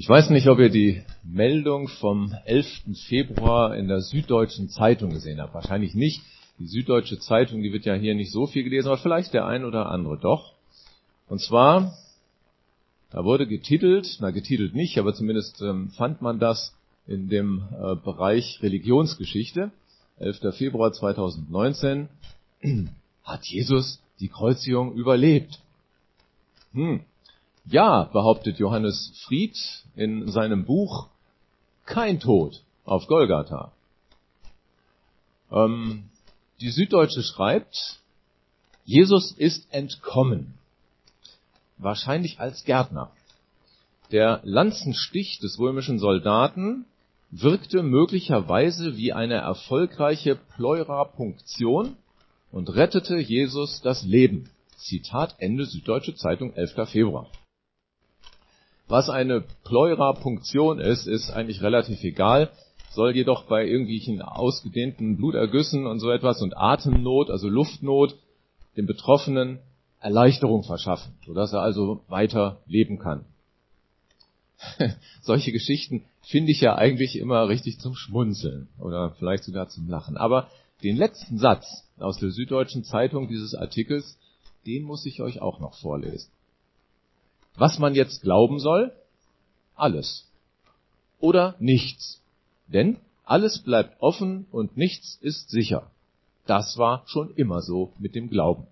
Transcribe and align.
Ich 0.00 0.08
weiß 0.08 0.30
nicht, 0.30 0.48
ob 0.48 0.58
ihr 0.60 0.70
die 0.70 1.02
Meldung 1.22 1.86
vom 1.86 2.34
11. 2.46 2.66
Februar 3.06 3.76
in 3.76 3.86
der 3.86 4.00
Süddeutschen 4.00 4.70
Zeitung 4.70 5.10
gesehen 5.10 5.42
habt. 5.42 5.52
Wahrscheinlich 5.52 5.94
nicht. 5.94 6.22
Die 6.58 6.68
Süddeutsche 6.68 7.18
Zeitung, 7.18 7.60
die 7.60 7.70
wird 7.70 7.84
ja 7.84 7.92
hier 7.92 8.14
nicht 8.14 8.32
so 8.32 8.46
viel 8.46 8.64
gelesen, 8.64 8.88
aber 8.88 8.96
vielleicht 8.96 9.34
der 9.34 9.44
ein 9.44 9.62
oder 9.62 9.90
andere 9.90 10.16
doch. 10.16 10.54
Und 11.28 11.42
zwar, 11.42 11.92
da 13.10 13.26
wurde 13.26 13.46
getitelt, 13.46 14.16
na 14.20 14.30
getitelt 14.30 14.74
nicht, 14.74 14.96
aber 14.96 15.12
zumindest 15.12 15.60
ähm, 15.60 15.90
fand 15.90 16.22
man 16.22 16.38
das 16.38 16.74
in 17.06 17.28
dem 17.28 17.64
äh, 17.70 17.94
Bereich 17.96 18.58
Religionsgeschichte. 18.62 19.70
11. 20.18 20.56
Februar 20.56 20.94
2019 20.94 22.08
hat 23.22 23.44
Jesus 23.44 24.00
die 24.18 24.28
Kreuzigung 24.28 24.94
überlebt. 24.94 25.60
Hm. 26.72 27.00
Ja, 27.66 28.04
behauptet 28.04 28.58
Johannes 28.58 29.12
Fried 29.24 29.56
in 29.94 30.30
seinem 30.30 30.64
Buch 30.64 31.08
Kein 31.84 32.20
Tod 32.20 32.62
auf 32.84 33.06
Golgatha. 33.06 33.72
Ähm, 35.52 36.04
die 36.60 36.70
Süddeutsche 36.70 37.22
schreibt, 37.22 38.00
Jesus 38.84 39.32
ist 39.32 39.72
entkommen. 39.72 40.54
Wahrscheinlich 41.78 42.40
als 42.40 42.64
Gärtner. 42.64 43.10
Der 44.10 44.40
Lanzenstich 44.42 45.38
des 45.38 45.58
römischen 45.58 45.98
Soldaten 45.98 46.86
wirkte 47.30 47.82
möglicherweise 47.82 48.96
wie 48.96 49.12
eine 49.12 49.34
erfolgreiche 49.34 50.34
Pleurapunktion 50.34 51.96
und 52.50 52.74
rettete 52.74 53.18
Jesus 53.18 53.80
das 53.82 54.02
Leben. 54.02 54.50
Zitat 54.76 55.36
Ende 55.38 55.66
Süddeutsche 55.66 56.14
Zeitung 56.16 56.52
11. 56.54 56.88
Februar. 56.88 57.28
Was 58.90 59.08
eine 59.08 59.44
Pleurapunktion 59.62 60.80
ist, 60.80 61.06
ist 61.06 61.30
eigentlich 61.30 61.62
relativ 61.62 62.02
egal, 62.02 62.50
soll 62.90 63.14
jedoch 63.14 63.44
bei 63.44 63.64
irgendwelchen 63.64 64.20
ausgedehnten 64.20 65.16
Blutergüssen 65.16 65.86
und 65.86 66.00
so 66.00 66.10
etwas 66.10 66.42
und 66.42 66.56
Atemnot, 66.56 67.30
also 67.30 67.48
Luftnot, 67.48 68.16
dem 68.76 68.86
Betroffenen 68.86 69.60
Erleichterung 70.00 70.64
verschaffen, 70.64 71.12
sodass 71.24 71.52
er 71.52 71.60
also 71.60 72.02
weiter 72.08 72.62
leben 72.66 72.98
kann. 72.98 73.24
Solche 75.22 75.52
Geschichten 75.52 76.02
finde 76.22 76.50
ich 76.50 76.60
ja 76.60 76.74
eigentlich 76.74 77.16
immer 77.16 77.48
richtig 77.48 77.78
zum 77.78 77.94
Schmunzeln 77.94 78.66
oder 78.76 79.12
vielleicht 79.20 79.44
sogar 79.44 79.68
zum 79.68 79.88
Lachen. 79.88 80.16
Aber 80.16 80.48
den 80.82 80.96
letzten 80.96 81.38
Satz 81.38 81.64
aus 82.00 82.18
der 82.18 82.30
Süddeutschen 82.30 82.82
Zeitung 82.82 83.28
dieses 83.28 83.54
Artikels, 83.54 84.18
den 84.66 84.82
muss 84.82 85.06
ich 85.06 85.22
euch 85.22 85.40
auch 85.40 85.60
noch 85.60 85.74
vorlesen. 85.78 86.32
Was 87.56 87.78
man 87.78 87.94
jetzt 87.94 88.22
glauben 88.22 88.58
soll? 88.58 88.92
Alles. 89.74 90.26
Oder 91.18 91.56
nichts. 91.58 92.22
Denn 92.68 92.98
alles 93.24 93.58
bleibt 93.58 94.00
offen 94.00 94.46
und 94.50 94.76
nichts 94.76 95.18
ist 95.20 95.50
sicher. 95.50 95.90
Das 96.46 96.78
war 96.78 97.02
schon 97.06 97.34
immer 97.34 97.62
so 97.62 97.92
mit 97.98 98.14
dem 98.14 98.28
Glauben. 98.28 98.66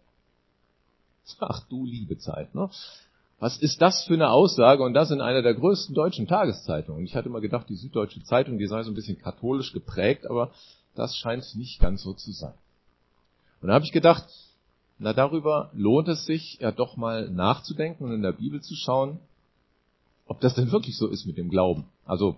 Ach 1.40 1.62
du 1.68 1.84
liebe 1.84 2.18
Zeit, 2.18 2.54
ne? 2.54 2.70
Was 3.40 3.58
ist 3.58 3.80
das 3.80 4.04
für 4.04 4.14
eine 4.14 4.30
Aussage? 4.30 4.82
Und 4.82 4.94
das 4.94 5.12
in 5.12 5.20
einer 5.20 5.42
der 5.42 5.54
größten 5.54 5.94
deutschen 5.94 6.26
Tageszeitungen. 6.26 7.04
Ich 7.04 7.14
hatte 7.14 7.28
immer 7.28 7.40
gedacht, 7.40 7.68
die 7.68 7.76
Süddeutsche 7.76 8.22
Zeitung, 8.24 8.58
die 8.58 8.66
sei 8.66 8.82
so 8.82 8.90
ein 8.90 8.94
bisschen 8.94 9.18
katholisch 9.18 9.72
geprägt, 9.72 10.28
aber 10.28 10.50
das 10.96 11.16
scheint 11.16 11.44
nicht 11.54 11.78
ganz 11.80 12.02
so 12.02 12.14
zu 12.14 12.32
sein. 12.32 12.54
Und 13.60 13.68
da 13.68 13.74
habe 13.74 13.84
ich 13.84 13.92
gedacht, 13.92 14.24
na, 14.98 15.12
darüber 15.12 15.70
lohnt 15.74 16.08
es 16.08 16.24
sich 16.26 16.58
ja 16.60 16.72
doch 16.72 16.96
mal 16.96 17.30
nachzudenken 17.30 18.04
und 18.04 18.12
in 18.12 18.22
der 18.22 18.32
Bibel 18.32 18.60
zu 18.60 18.74
schauen, 18.74 19.18
ob 20.26 20.40
das 20.40 20.54
denn 20.54 20.72
wirklich 20.72 20.96
so 20.96 21.06
ist 21.08 21.26
mit 21.26 21.38
dem 21.38 21.50
Glauben. 21.50 21.84
Also, 22.04 22.36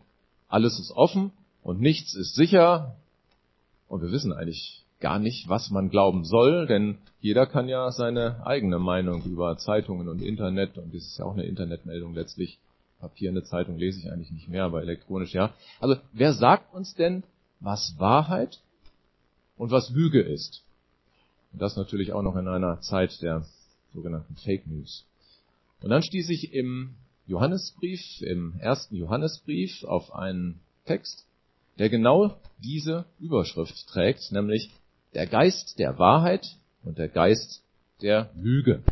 alles 0.49 0.79
ist 0.79 0.93
offen 0.93 1.33
und 1.63 1.81
nichts 1.81 2.15
ist 2.15 2.35
sicher. 2.35 2.97
Und 3.89 4.03
wir 4.03 4.13
wissen 4.13 4.33
eigentlich 4.33 4.85
gar 5.01 5.19
nicht, 5.19 5.49
was 5.49 5.71
man 5.71 5.91
glauben 5.91 6.25
soll, 6.25 6.67
denn 6.67 6.99
jeder 7.21 7.47
kann 7.47 7.69
ja 7.69 7.91
seine 7.91 8.47
eigene 8.47 8.79
Meinung 8.79 9.25
über 9.25 9.57
Zeitungen 9.57 10.09
und 10.09 10.23
Internet, 10.23 10.77
und 10.77 10.95
das 10.95 11.03
ist 11.03 11.19
ja 11.19 11.25
auch 11.25 11.33
eine 11.33 11.45
Internetmeldung 11.45 12.15
letztlich, 12.15 12.59
Papier 13.01 13.31
in 13.31 13.35
der 13.35 13.45
Zeitung 13.45 13.79
lese 13.79 13.99
ich 13.99 14.13
eigentlich 14.13 14.31
nicht 14.31 14.49
mehr, 14.49 14.65
aber 14.65 14.83
elektronisch 14.83 15.33
ja. 15.33 15.55
Also, 15.81 15.97
wer 16.13 16.35
sagt 16.35 16.75
uns 16.75 16.95
denn, 16.95 17.23
was 17.59 17.95
Wahrheit 17.99 18.61
und 19.57 19.71
was 19.71 19.89
Lüge 19.91 20.21
ist? 20.21 20.63
Und 21.53 21.61
das 21.61 21.77
natürlich 21.77 22.13
auch 22.13 22.23
noch 22.23 22.37
in 22.37 22.49
einer 22.49 22.81
Zeit 22.81 23.21
der 23.23 23.45
sogenannten 23.93 24.37
Fake 24.37 24.67
News. 24.67 25.05
Und 25.83 25.91
dann 25.91 26.03
stieß 26.03 26.29
ich 26.31 26.53
im 26.53 26.95
Johannesbrief, 27.27 28.01
im 28.23 28.59
ersten 28.61 28.97
Johannesbrief 28.97 29.85
auf 29.85 30.15
einen 30.15 30.61
Text, 30.85 31.27
der 31.79 31.89
genau 31.89 32.37
diese 32.59 33.05
Überschrift 33.19 33.87
trägt, 33.89 34.33
nämlich 34.33 34.71
der 35.15 35.27
Geist 35.27 35.79
der 35.79 35.99
Wahrheit 35.99 36.57
und 36.83 36.99
der 36.99 37.09
Geist 37.09 37.63
der 38.03 38.31
Lüge. 38.37 38.83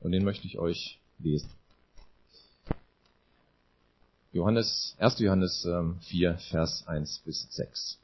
Und 0.00 0.12
den 0.12 0.24
möchte 0.24 0.46
ich 0.46 0.58
euch 0.58 0.98
lesen. 1.18 1.50
Johannes, 4.32 4.96
1. 4.98 5.18
Johannes 5.18 5.68
4, 6.08 6.30
ähm, 6.30 6.38
Vers 6.38 6.86
1 6.86 7.22
bis 7.24 7.46
6. 7.50 7.98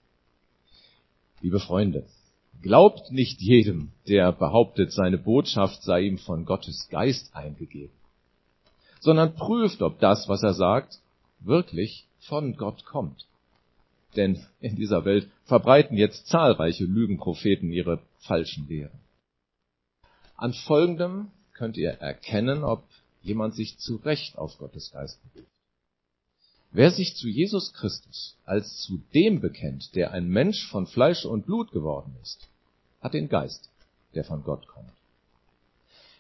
Liebe 1.40 1.58
Freunde, 1.58 2.04
Glaubt 2.62 3.12
nicht 3.12 3.40
jedem, 3.40 3.92
der 4.08 4.32
behauptet, 4.32 4.92
seine 4.92 5.18
Botschaft 5.18 5.82
sei 5.82 6.02
ihm 6.02 6.18
von 6.18 6.44
Gottes 6.44 6.88
Geist 6.90 7.34
eingegeben, 7.34 7.94
sondern 9.00 9.34
prüft, 9.34 9.80
ob 9.80 10.00
das, 10.00 10.28
was 10.28 10.42
er 10.42 10.54
sagt, 10.54 10.98
wirklich 11.40 12.06
von 12.20 12.56
Gott 12.56 12.84
kommt. 12.84 13.26
Denn 14.16 14.44
in 14.60 14.74
dieser 14.74 15.04
Welt 15.04 15.28
verbreiten 15.44 15.96
jetzt 15.96 16.26
zahlreiche 16.26 16.84
Lügenpropheten 16.84 17.70
ihre 17.70 18.00
falschen 18.18 18.66
Lehren. 18.66 18.98
An 20.36 20.52
folgendem 20.52 21.30
könnt 21.52 21.76
ihr 21.76 21.90
erkennen, 21.90 22.64
ob 22.64 22.82
jemand 23.22 23.54
sich 23.54 23.78
zu 23.78 23.96
Recht 23.96 24.36
auf 24.38 24.58
Gottes 24.58 24.90
Geist 24.90 25.20
beruft. 25.32 25.57
Wer 26.70 26.90
sich 26.90 27.16
zu 27.16 27.28
Jesus 27.28 27.72
Christus 27.72 28.36
als 28.44 28.76
zu 28.78 29.00
dem 29.14 29.40
bekennt, 29.40 29.94
der 29.94 30.12
ein 30.12 30.28
Mensch 30.28 30.66
von 30.68 30.86
Fleisch 30.86 31.24
und 31.24 31.46
Blut 31.46 31.70
geworden 31.72 32.14
ist, 32.22 32.48
hat 33.00 33.14
den 33.14 33.28
Geist, 33.28 33.70
der 34.14 34.24
von 34.24 34.42
Gott 34.44 34.66
kommt. 34.66 34.92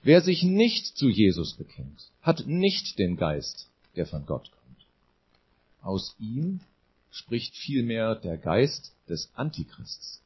Wer 0.02 0.22
sich 0.22 0.42
nicht 0.42 0.96
zu 0.96 1.08
Jesus 1.08 1.54
bekennt, 1.54 2.10
hat 2.22 2.46
nicht 2.46 2.98
den 2.98 3.16
Geist, 3.16 3.68
der 3.96 4.06
von 4.06 4.24
Gott 4.24 4.50
kommt. 4.50 4.86
Aus 5.82 6.14
ihm 6.18 6.60
spricht 7.10 7.54
vielmehr 7.56 8.14
der 8.14 8.38
Geist 8.38 8.92
des 9.08 9.30
Antichrists. 9.34 10.22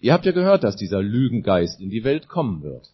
Ihr 0.00 0.12
habt 0.12 0.26
ja 0.26 0.32
gehört, 0.32 0.64
dass 0.64 0.76
dieser 0.76 1.02
Lügengeist 1.02 1.80
in 1.80 1.88
die 1.88 2.04
Welt 2.04 2.28
kommen 2.28 2.62
wird. 2.62 2.90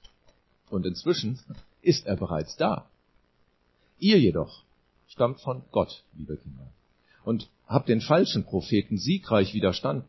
Und 0.68 0.86
inzwischen 0.86 1.40
ist 1.82 2.06
er 2.06 2.16
bereits 2.16 2.56
da. 2.56 2.88
Ihr 3.98 4.18
jedoch 4.20 4.62
stammt 5.10 5.40
von 5.40 5.62
Gott, 5.72 6.02
liebe 6.16 6.36
Kinder, 6.36 6.72
und 7.24 7.48
habt 7.66 7.88
den 7.88 8.00
falschen 8.00 8.44
Propheten 8.44 8.96
siegreich 8.96 9.52
widerstanden. 9.54 10.08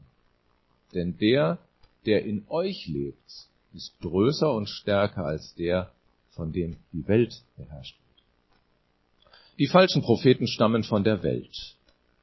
Denn 0.94 1.18
der, 1.18 1.58
der 2.06 2.24
in 2.24 2.46
euch 2.50 2.88
lebt, 2.88 3.48
ist 3.74 4.00
größer 4.02 4.52
und 4.54 4.70
stärker 4.70 5.26
als 5.26 5.56
der, 5.56 5.92
von 6.32 6.54
dem 6.54 6.78
die 6.94 7.08
Welt 7.08 7.44
beherrscht 7.58 7.98
wird. 7.98 9.34
Die 9.60 9.68
falschen 9.68 10.02
Propheten 10.02 10.48
stammen 10.48 10.84
von 10.84 11.04
der 11.04 11.24
Welt. 11.24 11.76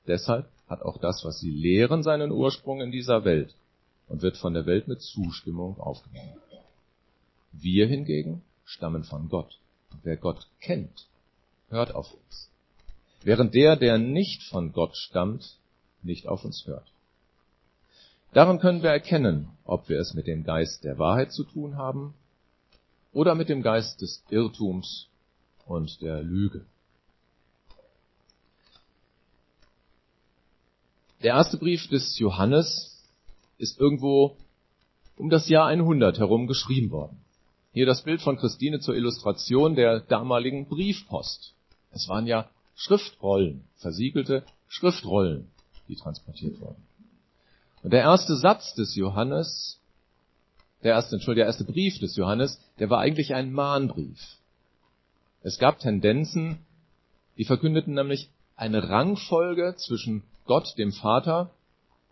Deshalb 0.07 0.49
hat 0.69 0.83
auch 0.83 0.99
das, 0.99 1.25
was 1.25 1.41
sie 1.41 1.51
lehren, 1.51 2.03
seinen 2.03 2.31
Ursprung 2.31 2.81
in 2.81 2.91
dieser 2.91 3.25
Welt 3.25 3.55
und 4.09 4.23
wird 4.23 4.37
von 4.37 4.55
der 4.55 4.67
Welt 4.67 4.89
mit 4.89 5.03
Zustimmung 5.03 5.79
aufgenommen. 5.79 6.37
Wir 7.53 7.87
hingegen 7.87 8.43
stammen 8.65 9.05
von 9.05 9.29
Gott. 9.29 9.59
Wer 10.03 10.17
Gott 10.17 10.47
kennt, 10.61 11.07
hört 11.71 11.95
auf 11.95 12.13
uns 12.13 12.49
während 13.29 13.55
der, 13.55 13.77
der 13.77 13.99
nicht 13.99 14.43
von 14.45 14.73
Gott 14.73 14.97
stammt, 14.97 15.59
nicht 16.03 16.27
auf 16.29 16.47
uns 16.47 16.67
hört. 16.67 16.91
Daran 18.33 18.59
können 18.59 18.83
wir 18.83 18.89
erkennen, 18.89 19.51
ob 19.67 19.91
wir 19.91 20.01
es 20.01 20.15
mit 20.15 20.27
dem 20.27 20.45
Geist 20.45 20.83
der 20.83 20.99
Wahrheit 20.99 21.31
zu 21.31 21.45
tun 21.45 21.77
haben 21.77 22.15
oder 23.13 23.35
mit 23.35 23.51
dem 23.51 23.61
Geist 23.61 24.01
des 24.01 24.25
Irrtums 24.31 25.09
und 25.67 26.01
der 26.01 26.23
Lüge. 26.23 26.65
Der 31.23 31.35
erste 31.35 31.59
Brief 31.59 31.87
des 31.89 32.19
Johannes 32.19 33.05
ist 33.59 33.79
irgendwo 33.79 34.39
um 35.19 35.29
das 35.29 35.51
Jahr 35.51 35.67
100 35.67 36.19
herum 36.19 36.47
geschrieben 36.47 36.91
worden. 36.93 37.19
Hier 37.75 37.85
das 37.85 38.05
Bild 38.05 38.23
von 38.23 38.39
Christine 38.39 38.81
zur 38.81 38.95
Illustration 38.95 39.75
der 39.75 40.01
damaligen 40.01 40.67
Briefpost. 40.67 41.53
Es 41.91 42.09
waren 42.09 42.27
ja 42.27 42.49
Schriftrollen, 42.79 43.65
versiegelte 43.79 44.45
Schriftrollen, 44.69 45.49
die 45.89 45.97
transportiert 45.97 46.61
wurden. 46.61 46.81
Und 47.83 47.93
der 47.93 48.03
erste 48.03 48.37
Satz 48.37 48.75
des 48.75 48.95
Johannes, 48.95 49.81
der 50.85 50.93
erste, 50.93 51.17
Entschuldigung, 51.17 51.47
der 51.47 51.47
erste 51.47 51.65
Brief 51.65 51.99
des 51.99 52.15
Johannes, 52.15 52.61
der 52.79 52.89
war 52.89 53.01
eigentlich 53.01 53.35
ein 53.35 53.53
Mahnbrief. 53.53 54.21
Es 55.43 55.59
gab 55.59 55.81
Tendenzen 55.81 56.59
Die 57.37 57.45
verkündeten 57.45 57.95
nämlich 57.95 58.31
eine 58.57 58.89
Rangfolge 58.89 59.75
zwischen 59.77 60.23
Gott, 60.45 60.77
dem 60.77 60.93
Vater, 60.93 61.51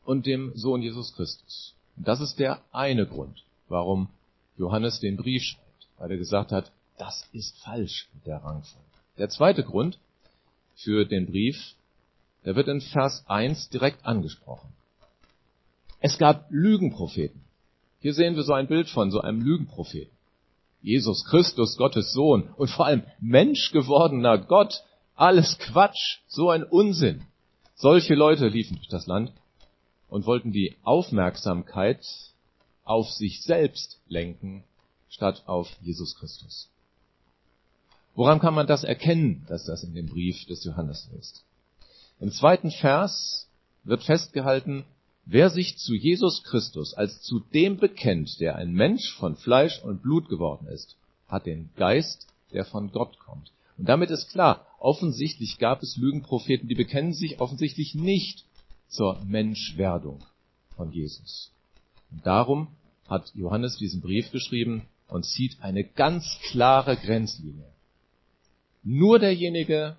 und 0.05 0.27
dem 0.27 0.53
Sohn 0.55 0.83
Jesus 0.83 1.13
Christus. 1.15 1.75
Und 1.97 2.07
das 2.07 2.21
ist 2.21 2.39
der 2.39 2.61
eine 2.73 3.07
Grund, 3.07 3.45
warum 3.69 4.09
Johannes 4.57 5.01
den 5.01 5.17
Brief 5.17 5.43
schreibt, 5.43 5.89
weil 5.99 6.13
er 6.13 6.17
gesagt 6.17 6.53
hat, 6.53 6.71
das 6.97 7.29
ist 7.33 7.59
falsch 7.59 8.09
mit 8.15 8.27
der 8.27 8.39
Rangfolge. 8.39 8.87
Der 9.19 9.29
zweite 9.29 9.65
Grund 9.65 9.99
für 10.77 11.05
den 11.05 11.27
Brief, 11.27 11.75
der 12.45 12.55
wird 12.55 12.69
in 12.69 12.81
Vers 12.81 13.25
1 13.27 13.71
direkt 13.71 14.07
angesprochen. 14.07 14.73
Es 16.01 16.19
gab 16.19 16.47
Lügenpropheten. 16.51 17.43
Hier 18.01 18.15
sehen 18.15 18.37
wir 18.37 18.45
so 18.45 18.53
ein 18.53 18.69
Bild 18.69 18.89
von 18.89 19.11
so 19.11 19.21
einem 19.21 19.41
Lügenpropheten. 19.41 20.15
Jesus 20.83 21.25
Christus, 21.25 21.77
Gottes 21.77 22.13
Sohn 22.13 22.51
und 22.57 22.71
vor 22.71 22.87
allem 22.87 23.03
Mensch 23.21 23.73
gewordener 23.73 24.39
Gott, 24.39 24.85
alles 25.17 25.59
Quatsch, 25.59 26.19
so 26.29 26.51
ein 26.51 26.63
Unsinn. 26.63 27.23
Solche 27.75 28.15
Leute 28.15 28.47
liefen 28.49 28.77
durch 28.77 28.89
das 28.89 29.07
Land 29.07 29.33
und 30.09 30.27
wollten 30.27 30.53
die 30.53 30.77
Aufmerksamkeit 30.85 32.07
auf 32.85 33.11
sich 33.11 33.43
selbst 33.43 34.01
lenken, 34.07 34.63
statt 35.09 35.43
auf 35.47 35.69
Jesus 35.81 36.15
Christus. 36.17 36.71
Woran 38.17 38.41
kann 38.41 38.55
man 38.55 38.67
das 38.67 38.83
erkennen, 38.83 39.45
dass 39.47 39.67
das 39.67 39.85
in 39.85 39.95
dem 39.95 40.07
Brief 40.07 40.47
des 40.47 40.65
Johannes 40.65 41.09
ist? 41.21 41.45
Im 42.19 42.33
zweiten 42.33 42.71
Vers 42.71 43.47
wird 43.85 44.03
festgehalten, 44.03 44.85
wer 45.27 45.51
sich 45.51 45.77
zu 45.77 45.95
Jesus 45.95 46.43
Christus 46.43 46.95
als 46.95 47.21
zu 47.21 47.41
dem 47.41 47.77
bekennt, 47.77 48.41
der 48.41 48.57
ein 48.57 48.73
Mensch 48.73 49.13
von 49.19 49.37
Fleisch 49.37 49.83
und 49.83 50.03
Blut 50.03 50.31
geworden 50.31 50.67
ist, 50.67 50.97
hat 51.29 51.45
den 51.45 51.69
Geist, 51.77 52.27
der 52.55 52.65
von 52.65 52.91
Gott 52.91 53.19
kommt. 53.19 53.53
Und 53.77 53.87
damit 53.87 54.11
ist 54.11 54.31
klar, 54.31 54.67
offensichtlich 54.79 55.59
gab 55.59 55.83
es 55.83 55.99
Lügenpropheten, 55.99 56.69
die 56.69 56.75
bekennen 56.75 57.13
sich 57.13 57.39
offensichtlich 57.39 57.95
nicht 57.95 58.47
zur 58.89 59.23
Menschwerdung 59.27 60.25
von 60.75 60.91
Jesus. 60.91 61.53
Und 62.11 62.25
darum 62.25 62.69
hat 63.09 63.31
Johannes 63.35 63.77
diesen 63.77 64.01
Brief 64.01 64.31
geschrieben 64.31 64.87
und 65.09 65.27
zieht 65.27 65.59
eine 65.61 65.85
ganz 65.85 66.39
klare 66.51 66.97
Grenzlinie. 66.97 67.76
Nur 68.89 69.19
derjenige, 69.19 69.97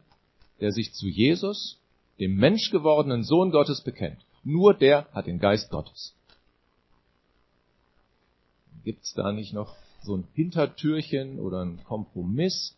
der 0.62 0.72
sich 0.72 0.94
zu 0.94 1.08
Jesus, 1.08 1.78
dem 2.22 2.38
menschgewordenen 2.38 3.24
Sohn 3.24 3.52
Gottes 3.52 3.82
bekennt, 3.82 4.22
nur 4.46 4.74
der 4.74 5.08
hat 5.12 5.28
den 5.28 5.40
Geist 5.40 5.70
Gottes. 5.70 6.16
Gibt 8.86 9.04
es 9.04 9.14
da 9.14 9.34
nicht 9.34 9.54
noch 9.54 9.76
so 10.04 10.16
ein 10.16 10.26
Hintertürchen 10.34 11.38
oder 11.38 11.66
ein 11.66 11.84
Kompromiss? 11.84 12.78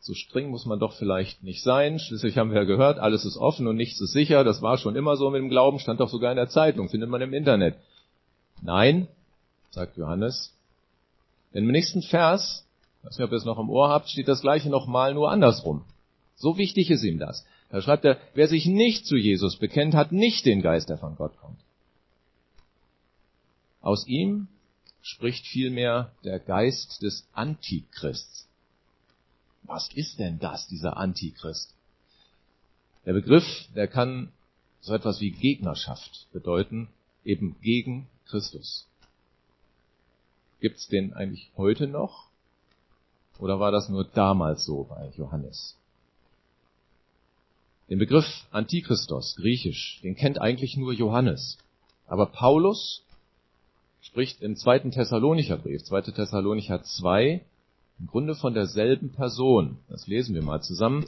So 0.00 0.14
streng 0.14 0.48
muss 0.48 0.64
man 0.64 0.80
doch 0.80 0.94
vielleicht 0.94 1.42
nicht 1.42 1.62
sein. 1.62 1.98
Schließlich 1.98 2.38
haben 2.38 2.50
wir 2.50 2.60
ja 2.60 2.64
gehört, 2.64 2.98
alles 2.98 3.26
ist 3.26 3.36
offen 3.36 3.66
und 3.66 3.76
nichts 3.76 4.00
ist 4.00 4.12
sicher. 4.12 4.44
Das 4.44 4.62
war 4.62 4.78
schon 4.78 4.96
immer 4.96 5.18
so 5.18 5.28
mit 5.28 5.42
dem 5.42 5.50
Glauben, 5.50 5.78
stand 5.78 6.00
doch 6.00 6.08
sogar 6.08 6.30
in 6.30 6.36
der 6.36 6.48
Zeitung, 6.48 6.88
findet 6.88 7.10
man 7.10 7.20
im 7.20 7.34
Internet. 7.34 7.76
Nein, 8.62 9.08
sagt 9.72 9.98
Johannes. 9.98 10.54
Denn 11.52 11.64
im 11.64 11.70
nächsten 11.70 12.00
Vers, 12.00 12.64
weiß 13.02 13.18
nicht, 13.18 13.24
ob 13.24 13.32
ihr 13.32 13.38
es 13.38 13.44
noch 13.44 13.58
im 13.58 13.70
Ohr 13.70 13.88
habt, 13.88 14.08
steht 14.08 14.28
das 14.28 14.40
gleiche 14.40 14.70
nochmal 14.70 15.14
nur 15.14 15.30
andersrum. 15.30 15.84
So 16.36 16.56
wichtig 16.56 16.90
ist 16.90 17.02
ihm 17.02 17.18
das. 17.18 17.44
Da 17.70 17.82
schreibt 17.82 18.04
er, 18.04 18.18
wer 18.34 18.48
sich 18.48 18.66
nicht 18.66 19.06
zu 19.06 19.16
Jesus 19.16 19.56
bekennt, 19.56 19.94
hat 19.94 20.12
nicht 20.12 20.46
den 20.46 20.62
Geist, 20.62 20.88
der 20.88 20.98
von 20.98 21.16
Gott 21.16 21.36
kommt. 21.38 21.58
Aus 23.80 24.06
ihm 24.06 24.48
spricht 25.02 25.46
vielmehr 25.46 26.12
der 26.24 26.38
Geist 26.38 27.02
des 27.02 27.26
Antichrists. 27.32 28.46
Was 29.62 29.90
ist 29.94 30.18
denn 30.18 30.38
das, 30.38 30.66
dieser 30.68 30.96
Antichrist? 30.96 31.74
Der 33.04 33.12
Begriff, 33.12 33.44
der 33.74 33.88
kann 33.88 34.32
so 34.80 34.94
etwas 34.94 35.20
wie 35.20 35.30
Gegnerschaft 35.30 36.28
bedeuten, 36.32 36.88
eben 37.24 37.56
gegen 37.60 38.08
Christus. 38.26 38.86
Gibt's 40.60 40.88
den 40.88 41.12
eigentlich 41.12 41.50
heute 41.56 41.86
noch? 41.86 42.27
Oder 43.38 43.60
war 43.60 43.70
das 43.70 43.88
nur 43.88 44.04
damals 44.04 44.64
so 44.64 44.84
bei 44.84 45.10
Johannes? 45.16 45.76
Den 47.88 47.98
Begriff 47.98 48.26
Antichristos, 48.50 49.36
griechisch, 49.36 50.00
den 50.02 50.14
kennt 50.14 50.40
eigentlich 50.40 50.76
nur 50.76 50.92
Johannes. 50.92 51.56
Aber 52.06 52.26
Paulus 52.26 53.02
spricht 54.02 54.42
im 54.42 54.56
zweiten 54.56 54.90
Thessalonicher 54.90 55.56
Brief, 55.56 55.84
2. 55.84 56.02
Thessalonicher 56.02 56.82
2, 56.82 57.42
im 58.00 58.06
Grunde 58.06 58.34
von 58.34 58.54
derselben 58.54 59.10
Person. 59.12 59.78
Das 59.88 60.06
lesen 60.06 60.34
wir 60.34 60.42
mal 60.42 60.62
zusammen. 60.62 61.06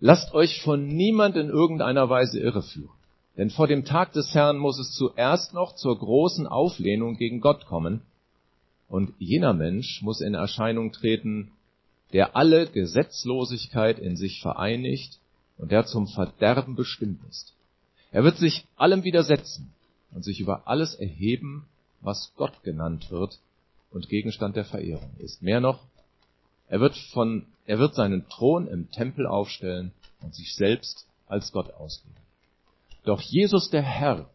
Lasst 0.00 0.34
euch 0.34 0.60
von 0.62 0.86
niemand 0.86 1.36
in 1.36 1.48
irgendeiner 1.48 2.10
Weise 2.10 2.40
irreführen. 2.40 2.90
Denn 3.36 3.50
vor 3.50 3.66
dem 3.66 3.84
Tag 3.84 4.12
des 4.12 4.34
Herrn 4.34 4.58
muss 4.58 4.78
es 4.78 4.92
zuerst 4.92 5.54
noch 5.54 5.74
zur 5.74 5.98
großen 5.98 6.46
Auflehnung 6.46 7.16
gegen 7.16 7.40
Gott 7.40 7.66
kommen. 7.66 8.02
Und 8.94 9.12
jener 9.18 9.54
Mensch 9.54 10.02
muss 10.02 10.20
in 10.20 10.34
Erscheinung 10.34 10.92
treten, 10.92 11.50
der 12.12 12.36
alle 12.36 12.68
Gesetzlosigkeit 12.68 13.98
in 13.98 14.16
sich 14.16 14.40
vereinigt 14.40 15.18
und 15.58 15.72
der 15.72 15.84
zum 15.84 16.06
Verderben 16.06 16.76
bestimmt 16.76 17.18
ist. 17.28 17.54
Er 18.12 18.22
wird 18.22 18.36
sich 18.36 18.66
allem 18.76 19.02
widersetzen 19.02 19.72
und 20.12 20.22
sich 20.22 20.38
über 20.38 20.68
alles 20.68 20.94
erheben, 20.94 21.66
was 22.02 22.30
Gott 22.36 22.62
genannt 22.62 23.10
wird, 23.10 23.40
und 23.90 24.08
Gegenstand 24.08 24.54
der 24.54 24.64
Verehrung 24.64 25.10
ist. 25.18 25.42
Mehr 25.42 25.60
noch, 25.60 25.80
er 26.68 26.78
wird 26.78 26.96
von, 27.12 27.46
er 27.66 27.80
wird 27.80 27.96
seinen 27.96 28.28
Thron 28.28 28.68
im 28.68 28.92
Tempel 28.92 29.26
aufstellen 29.26 29.90
und 30.22 30.36
sich 30.36 30.54
selbst 30.54 31.04
als 31.26 31.50
Gott 31.50 31.74
ausgeben. 31.74 32.14
Doch 33.02 33.20
Jesus 33.20 33.70
der 33.70 33.82
Herr 33.82 34.30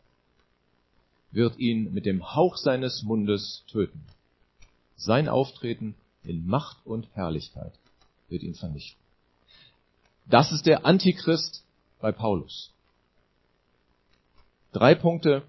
wird 1.31 1.57
ihn 1.59 1.94
mit 1.94 2.06
dem 2.06 2.35
Hauch 2.35 2.57
seines 2.57 3.03
Mundes 3.03 3.63
töten. 3.71 4.03
Sein 5.00 5.30
Auftreten 5.30 5.96
in 6.24 6.46
Macht 6.46 6.86
und 6.86 7.07
Herrlichkeit 7.16 7.72
wird 8.28 8.44
ihn 8.44 8.54
vernichten. 8.54 9.01
Das 10.25 10.51
ist 10.51 10.66
der 10.66 10.86
Antichrist 10.86 11.63
bei 12.01 12.12
Paulus. 12.12 12.72
Drei 14.74 14.94
Punkte 14.94 15.44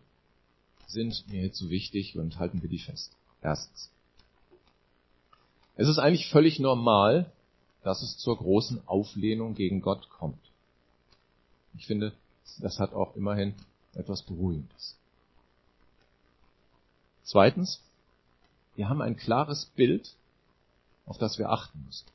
sind 0.86 1.26
mir 1.28 1.40
hierzu 1.40 1.68
wichtig 1.68 2.16
und 2.16 2.38
halten 2.38 2.62
wir 2.62 2.68
die 2.68 2.78
fest. 2.78 3.16
Erstens. 3.42 3.90
Es 5.76 5.88
ist 5.88 5.98
eigentlich 5.98 6.28
völlig 6.30 6.60
normal, 6.60 7.32
dass 7.82 8.02
es 8.02 8.18
zur 8.18 8.38
großen 8.38 8.86
Auflehnung 8.86 9.54
gegen 9.54 9.80
Gott 9.80 10.08
kommt. 10.10 10.40
Ich 11.76 11.86
finde, 11.86 12.12
das 12.60 12.78
hat 12.78 12.92
auch 12.92 13.16
immerhin 13.16 13.54
etwas 13.94 14.22
Beruhigendes. 14.22 14.96
Zweitens, 17.24 17.82
wir 18.80 18.88
haben 18.88 19.02
ein 19.02 19.18
klares 19.18 19.66
Bild, 19.76 20.14
auf 21.04 21.18
das 21.18 21.38
wir 21.38 21.50
achten 21.50 21.84
müssen. 21.84 22.06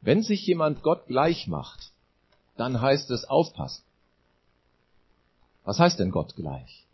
Wenn 0.00 0.24
sich 0.24 0.44
jemand 0.44 0.82
Gott 0.82 1.06
gleich 1.06 1.46
macht, 1.46 1.92
dann 2.56 2.80
heißt 2.80 3.08
es 3.12 3.24
aufpassen. 3.24 3.84
Was 5.62 5.78
heißt 5.78 6.00
denn 6.00 6.10
Gott 6.10 6.34
gleich? 6.34 6.84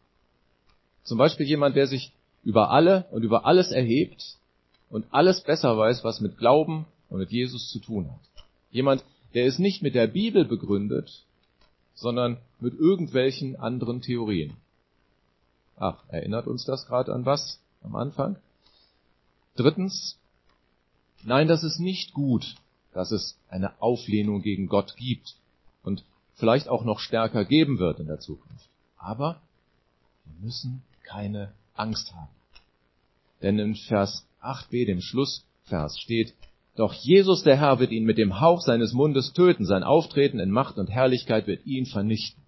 Zum 1.05 1.17
Beispiel 1.17 1.47
jemand, 1.47 1.75
der 1.75 1.87
sich 1.87 2.13
über 2.45 2.71
alle 2.71 3.07
und 3.13 3.23
über 3.23 3.47
alles 3.47 3.73
erhebt 3.73 4.37
und 4.91 5.07
alles 5.11 5.41
besser 5.41 5.79
weiß, 5.79 6.05
was 6.05 6.21
mit 6.21 6.37
Glauben 6.37 6.85
und 7.09 7.19
mit 7.19 7.31
Jesus 7.31 7.71
zu 7.71 7.79
tun 7.79 8.11
hat. 8.11 8.45
Jemand, 8.71 9.03
der 9.33 9.47
es 9.47 9.59
nicht 9.59 9.81
mit 9.81 9.95
der 9.95 10.07
Bibel 10.07 10.45
begründet, 10.45 11.25
sondern 11.95 12.37
mit 12.61 12.75
irgendwelchen 12.75 13.57
anderen 13.57 14.03
Theorien. 14.03 14.53
Ach, 15.79 16.05
erinnert 16.09 16.47
uns 16.47 16.67
das 16.67 16.85
gerade 16.85 17.15
an 17.15 17.25
was 17.25 17.59
am 17.83 17.97
Anfang? 17.97 18.37
Drittens, 19.57 20.19
nein, 21.23 21.49
das 21.49 21.65
ist 21.65 21.81
nicht 21.81 22.13
gut, 22.13 22.55
dass 22.93 23.11
es 23.11 23.39
eine 23.49 23.81
Auflehnung 23.81 24.43
gegen 24.43 24.69
Gott 24.69 24.97
gibt 24.97 25.35
und 25.83 26.05
vielleicht 26.35 26.69
auch 26.69 26.85
noch 26.85 26.99
stärker 26.99 27.45
geben 27.45 27.79
wird 27.79 28.01
in 28.01 28.07
der 28.07 28.21
Zukunft. 28.21 28.69
Aber 28.97 29.41
wir 30.25 30.47
müssen 30.47 30.83
keine 31.05 31.53
Angst 31.75 32.15
haben. 32.15 32.31
Denn 33.43 33.59
in 33.59 33.75
Vers 33.75 34.27
8b, 34.43 34.87
dem 34.87 35.01
Schlussvers, 35.01 35.99
steht, 35.99 36.35
doch 36.77 36.93
Jesus 36.93 37.43
der 37.43 37.57
Herr 37.57 37.79
wird 37.79 37.91
ihn 37.91 38.05
mit 38.05 38.19
dem 38.19 38.41
Hauch 38.41 38.61
seines 38.63 38.93
Mundes 38.93 39.33
töten, 39.33 39.67
sein 39.67 39.83
Auftreten 39.83 40.39
in 40.39 40.51
Macht 40.51 40.79
und 40.79 40.89
Herrlichkeit 40.89 41.47
wird 41.47 41.67
ihn 41.67 41.87
vernichten. 41.87 42.43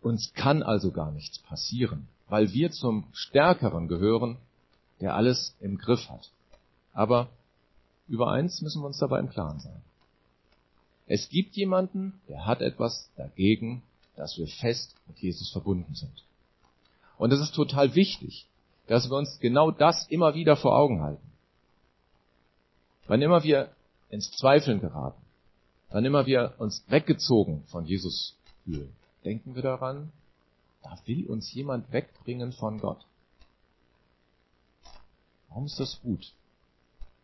Uns 0.00 0.32
kann 0.34 0.62
also 0.62 0.90
gar 0.90 1.12
nichts 1.12 1.38
passieren, 1.40 2.08
weil 2.28 2.52
wir 2.52 2.70
zum 2.70 3.04
Stärkeren 3.12 3.86
gehören, 3.86 4.38
der 5.00 5.14
alles 5.14 5.54
im 5.60 5.78
Griff 5.78 6.08
hat. 6.08 6.30
Aber 6.92 7.28
über 8.08 8.30
eins 8.30 8.60
müssen 8.60 8.82
wir 8.82 8.86
uns 8.86 8.98
dabei 8.98 9.20
im 9.20 9.30
Klaren 9.30 9.60
sein. 9.60 9.82
Es 11.06 11.28
gibt 11.28 11.56
jemanden, 11.56 12.20
der 12.28 12.46
hat 12.46 12.60
etwas 12.60 13.10
dagegen, 13.16 13.82
dass 14.16 14.36
wir 14.38 14.46
fest 14.46 14.94
mit 15.06 15.18
Jesus 15.18 15.50
verbunden 15.50 15.94
sind. 15.94 16.24
Und 17.18 17.32
es 17.32 17.40
ist 17.40 17.54
total 17.54 17.94
wichtig, 17.94 18.46
dass 18.86 19.10
wir 19.10 19.16
uns 19.16 19.38
genau 19.40 19.70
das 19.70 20.06
immer 20.08 20.34
wieder 20.34 20.56
vor 20.56 20.76
Augen 20.76 21.02
halten. 21.02 21.26
Wann 23.06 23.22
immer 23.22 23.42
wir 23.42 23.70
ins 24.08 24.30
Zweifeln 24.32 24.80
geraten, 24.80 25.20
wann 25.90 26.04
immer 26.04 26.26
wir 26.26 26.54
uns 26.58 26.84
weggezogen 26.88 27.64
von 27.68 27.86
Jesus 27.86 28.36
fühlen, 28.64 28.92
denken 29.24 29.54
wir 29.54 29.62
daran, 29.62 30.12
da 30.82 30.98
will 31.06 31.26
uns 31.26 31.52
jemand 31.52 31.92
wegbringen 31.92 32.52
von 32.52 32.80
Gott. 32.80 33.04
Warum 35.50 35.66
ist 35.66 35.78
das 35.78 36.00
gut, 36.00 36.32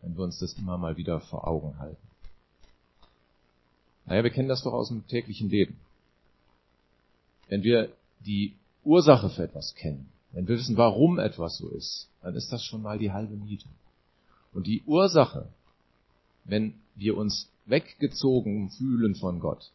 wenn 0.01 0.15
wir 0.15 0.23
uns 0.23 0.39
das 0.39 0.53
immer 0.53 0.77
mal 0.77 0.97
wieder 0.97 1.19
vor 1.21 1.47
Augen 1.47 1.79
halten? 1.79 2.07
Naja, 4.05 4.23
wir 4.23 4.31
kennen 4.31 4.49
das 4.49 4.63
doch 4.63 4.73
aus 4.73 4.89
dem 4.89 5.07
täglichen 5.07 5.49
Leben. 5.49 5.79
Wenn 7.49 7.63
wir 7.63 7.91
die 8.25 8.53
Ursache 8.83 9.29
für 9.29 9.43
etwas 9.43 9.75
kennen, 9.75 10.09
wenn 10.31 10.47
wir 10.47 10.57
wissen, 10.57 10.77
warum 10.77 11.19
etwas 11.19 11.57
so 11.57 11.69
ist, 11.69 12.09
dann 12.21 12.35
ist 12.35 12.51
das 12.51 12.63
schon 12.63 12.81
mal 12.81 12.99
die 12.99 13.11
halbe 13.11 13.35
Miete. 13.35 13.67
Und 14.53 14.67
die 14.67 14.83
Ursache, 14.85 15.47
wenn 16.43 16.73
wir 16.95 17.17
uns 17.17 17.49
weggezogen 17.65 18.69
fühlen 18.71 19.15
von 19.15 19.39
Gott, 19.39 19.71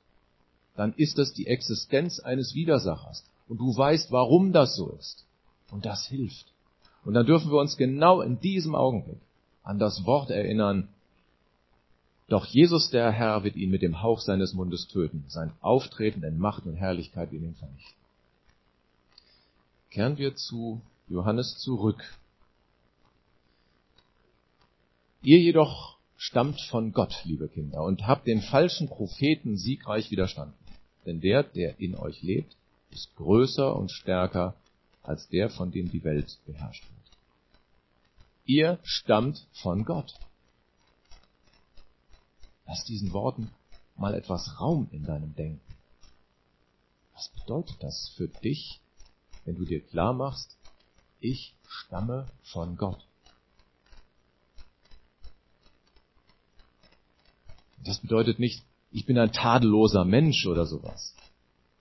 dann 0.77 0.95
ist 0.95 1.19
das 1.19 1.33
die 1.33 1.47
Existenz 1.47 2.21
eines 2.21 2.55
Widersachers. 2.55 3.25
Und 3.49 3.59
du 3.59 3.77
weißt, 3.77 4.11
warum 4.13 4.53
das 4.53 4.77
so 4.77 4.91
ist. 4.91 5.25
Und 5.71 5.85
das 5.85 6.07
hilft. 6.07 6.52
Und 7.05 7.15
dann 7.15 7.27
dürfen 7.27 7.51
wir 7.51 7.59
uns 7.59 7.77
genau 7.77 8.21
in 8.21 8.41
diesem 8.41 8.75
Augenblick 8.75 9.21
an 9.63 9.79
das 9.79 10.05
Wort 10.05 10.31
erinnern, 10.31 10.89
doch 12.29 12.47
Jesus 12.47 12.91
der 12.91 13.11
Herr 13.11 13.45
wird 13.45 13.57
ihn 13.57 13.71
mit 13.71 13.83
dem 13.83 14.03
Hauch 14.03 14.21
seines 14.21 14.55
Mundes 14.55 14.89
töten. 14.89 15.25
Sein 15.29 15.53
Auftreten 15.61 16.23
in 16.23 16.39
Macht 16.39 16.65
und 16.65 16.77
Herrlichkeit 16.77 17.31
wird 17.31 17.43
ihn 17.43 17.55
vernichten. 17.55 17.95
Kehren 19.91 20.17
wir 20.17 20.35
zu 20.35 20.81
Johannes 21.09 21.59
zurück. 21.59 22.03
Ihr 25.23 25.39
jedoch 25.39 25.99
stammt 26.17 26.61
von 26.71 26.93
Gott, 26.93 27.15
liebe 27.25 27.49
Kinder, 27.49 27.83
und 27.83 28.07
habt 28.07 28.27
den 28.27 28.41
falschen 28.41 28.89
Propheten 28.89 29.59
siegreich 29.59 30.11
widerstanden. 30.11 30.55
Denn 31.05 31.21
der, 31.21 31.43
der 31.43 31.79
in 31.81 31.97
euch 31.97 32.23
lebt, 32.23 32.57
ist 32.91 33.15
größer 33.17 33.77
und 33.77 33.91
stärker 33.91 34.55
als 35.03 35.29
der, 35.29 35.51
von 35.51 35.71
dem 35.71 35.91
die 35.91 36.05
Welt 36.05 36.39
beherrscht 36.47 36.85
wird. 36.85 37.03
Ihr 38.45 38.79
stammt 38.83 39.47
von 39.53 39.85
Gott. 39.85 40.15
Lass 42.67 42.85
diesen 42.85 43.13
Worten 43.13 43.51
mal 43.97 44.15
etwas 44.15 44.61
Raum 44.61 44.89
in 44.93 45.05
deinem 45.05 45.35
Denken. 45.35 45.61
Was 47.15 47.29
bedeutet 47.29 47.77
das 47.81 48.13
für 48.17 48.29
dich, 48.29 48.81
wenn 49.45 49.57
du 49.57 49.65
dir 49.65 49.81
klar 49.81 50.13
machst, 50.13 50.57
ich 51.21 51.55
stamme 51.67 52.27
von 52.43 52.77
Gott? 52.77 53.07
Das 57.85 57.99
bedeutet 57.99 58.39
nicht, 58.39 58.63
ich 58.91 59.07
bin 59.07 59.19
ein 59.19 59.33
tadelloser 59.33 60.05
Mensch 60.05 60.47
oder 60.47 60.67
sowas. 60.67 61.15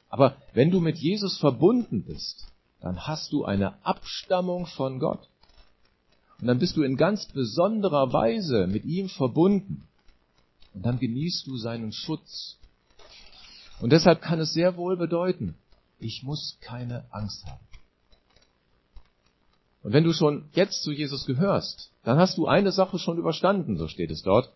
Aber 0.09 0.35
wenn 0.53 0.71
du 0.71 0.79
mit 0.79 0.97
Jesus 0.97 1.37
verbunden 1.37 2.03
bist, 2.03 2.47
dann 2.81 3.07
hast 3.07 3.31
du 3.31 3.45
eine 3.45 3.85
Abstammung 3.85 4.65
von 4.65 4.99
Gott. 4.99 5.27
Und 6.39 6.47
dann 6.47 6.59
bist 6.59 6.75
du 6.75 6.81
in 6.81 6.97
ganz 6.97 7.27
besonderer 7.27 8.11
Weise 8.11 8.65
mit 8.67 8.83
ihm 8.85 9.07
verbunden. 9.09 9.87
Und 10.73 10.85
dann 10.85 10.99
genießt 10.99 11.45
du 11.45 11.57
seinen 11.57 11.91
Schutz. 11.91 12.57
Und 13.79 13.91
deshalb 13.91 14.21
kann 14.21 14.39
es 14.39 14.53
sehr 14.53 14.77
wohl 14.77 14.97
bedeuten, 14.97 15.55
ich 15.99 16.23
muss 16.23 16.57
keine 16.61 17.05
Angst 17.11 17.45
haben. 17.45 17.59
Und 19.83 19.93
wenn 19.93 20.03
du 20.03 20.13
schon 20.13 20.49
jetzt 20.53 20.83
zu 20.83 20.91
Jesus 20.91 21.25
gehörst, 21.25 21.91
dann 22.03 22.17
hast 22.17 22.37
du 22.37 22.47
eine 22.47 22.71
Sache 22.71 22.99
schon 22.99 23.17
überstanden, 23.17 23.77
so 23.77 23.87
steht 23.87 24.11
es 24.11 24.21
dort, 24.21 24.51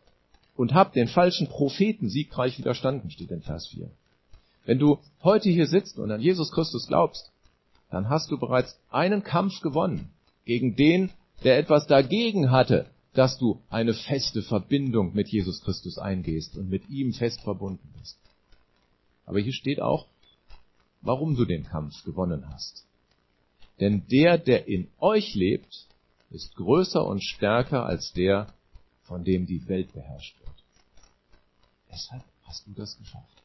und 0.55 0.73
hab 0.73 0.93
den 0.93 1.07
falschen 1.07 1.47
Propheten 1.47 2.09
siegreich 2.09 2.57
widerstanden, 2.57 3.09
steht 3.09 3.31
in 3.31 3.41
Vers 3.41 3.67
4. 3.67 3.89
Wenn 4.65 4.79
du 4.79 4.99
heute 5.23 5.49
hier 5.49 5.67
sitzt 5.67 5.99
und 5.99 6.11
an 6.11 6.21
Jesus 6.21 6.51
Christus 6.51 6.87
glaubst, 6.87 7.31
dann 7.95 8.09
hast 8.09 8.29
du 8.29 8.37
bereits 8.37 8.77
einen 8.89 9.23
Kampf 9.23 9.61
gewonnen 9.61 10.11
gegen 10.43 10.75
den, 10.75 11.11
der 11.45 11.57
etwas 11.57 11.87
dagegen 11.87 12.51
hatte, 12.51 12.87
dass 13.13 13.37
du 13.37 13.61
eine 13.69 13.93
feste 13.93 14.41
Verbindung 14.41 15.13
mit 15.13 15.29
Jesus 15.29 15.61
Christus 15.61 15.97
eingehst 15.97 16.57
und 16.57 16.69
mit 16.69 16.89
ihm 16.89 17.13
fest 17.13 17.39
verbunden 17.39 17.93
bist. 17.97 18.19
Aber 19.25 19.39
hier 19.39 19.53
steht 19.53 19.79
auch, 19.79 20.07
warum 21.03 21.37
du 21.37 21.45
den 21.45 21.63
Kampf 21.63 22.03
gewonnen 22.03 22.49
hast. 22.49 22.85
Denn 23.79 24.05
der, 24.11 24.39
der 24.39 24.67
in 24.67 24.89
euch 24.99 25.33
lebt, 25.33 25.87
ist 26.31 26.53
größer 26.55 27.07
und 27.07 27.23
stärker 27.23 27.85
als 27.85 28.11
der, 28.11 28.47
von 29.03 29.23
dem 29.23 29.45
die 29.45 29.65
Welt 29.69 29.93
beherrscht 29.93 30.37
wird. 30.41 30.63
Deshalb 31.89 32.23
hast 32.43 32.67
du 32.67 32.71
das 32.73 32.97
geschafft. 32.97 33.41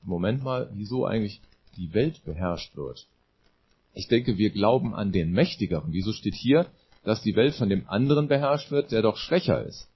Moment 0.00 0.42
mal, 0.42 0.70
wieso 0.72 1.04
eigentlich 1.04 1.42
die 1.76 1.92
Welt 1.94 2.24
beherrscht 2.24 2.76
wird? 2.76 3.06
Ich 3.94 4.08
denke, 4.08 4.36
wir 4.36 4.50
glauben 4.50 4.94
an 4.94 5.12
den 5.12 5.32
Mächtigeren. 5.32 5.92
Wieso 5.92 6.12
steht 6.12 6.34
hier, 6.34 6.66
dass 7.06 7.22
die 7.22 7.36
Welt 7.36 7.54
von 7.54 7.68
dem 7.68 7.88
anderen 7.88 8.26
beherrscht 8.28 8.70
wird, 8.70 8.90
der 8.90 9.00
doch 9.00 9.16
schwächer 9.16 9.64
ist. 9.64 9.88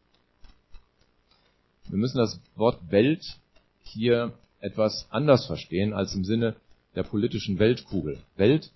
Wir 1.89 1.99
müssen 1.99 2.19
das 2.19 2.41
Wort 2.55 2.79
Welt 2.91 3.37
hier 3.83 4.33
etwas 4.61 5.07
anders 5.11 5.47
verstehen 5.47 5.93
als 5.93 6.15
im 6.15 6.25
Sinne 6.25 6.55
der 6.95 7.03
politischen 7.03 7.59
Weltkugel. 7.59 8.21
Welt 8.37 8.71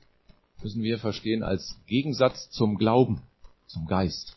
müssen 0.63 0.83
wir 0.83 0.99
verstehen 0.99 1.45
als 1.45 1.79
Gegensatz 1.87 2.51
zum 2.51 2.77
Glauben, 2.77 3.23
zum 3.69 3.87
Geist. 3.87 4.37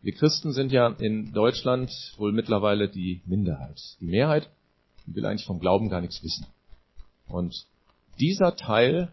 Wir 0.00 0.14
Christen 0.14 0.52
sind 0.52 0.72
ja 0.72 0.88
in 0.88 1.32
Deutschland 1.34 1.90
wohl 2.16 2.32
mittlerweile 2.32 2.88
die 2.88 3.20
Minderheit. 3.26 3.80
Die 4.00 4.06
Mehrheit 4.06 4.48
will 5.06 5.26
eigentlich 5.26 5.46
vom 5.46 5.60
Glauben 5.60 5.88
gar 5.88 6.00
nichts 6.00 6.22
wissen. 6.22 6.46
Und 7.28 7.66
dieser 8.18 8.56
Teil 8.56 9.12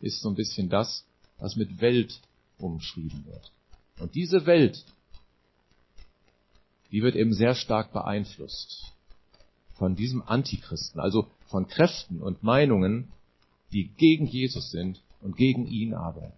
ist 0.00 0.20
so 0.20 0.28
ein 0.28 0.34
bisschen 0.34 0.68
das, 0.68 1.04
was 1.38 1.56
mit 1.56 1.80
Welt 1.80 2.20
umschrieben 2.58 3.26
wird. 3.26 3.52
Und 3.98 4.14
diese 4.14 4.46
Welt, 4.46 4.84
die 6.90 7.02
wird 7.02 7.16
eben 7.16 7.32
sehr 7.32 7.54
stark 7.54 7.92
beeinflusst 7.92 8.92
von 9.74 9.94
diesem 9.94 10.22
Antichristen, 10.22 11.00
also 11.00 11.28
von 11.48 11.66
Kräften 11.68 12.22
und 12.22 12.42
Meinungen, 12.42 13.12
die 13.72 13.88
gegen 13.88 14.26
Jesus 14.26 14.70
sind 14.70 15.02
und 15.20 15.36
gegen 15.36 15.66
ihn 15.66 15.94
arbeiten. 15.94 16.36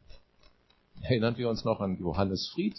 Erinnern 1.02 1.36
wir 1.36 1.48
uns 1.48 1.64
noch 1.64 1.80
an 1.80 1.98
Johannes 1.98 2.48
Fried? 2.48 2.74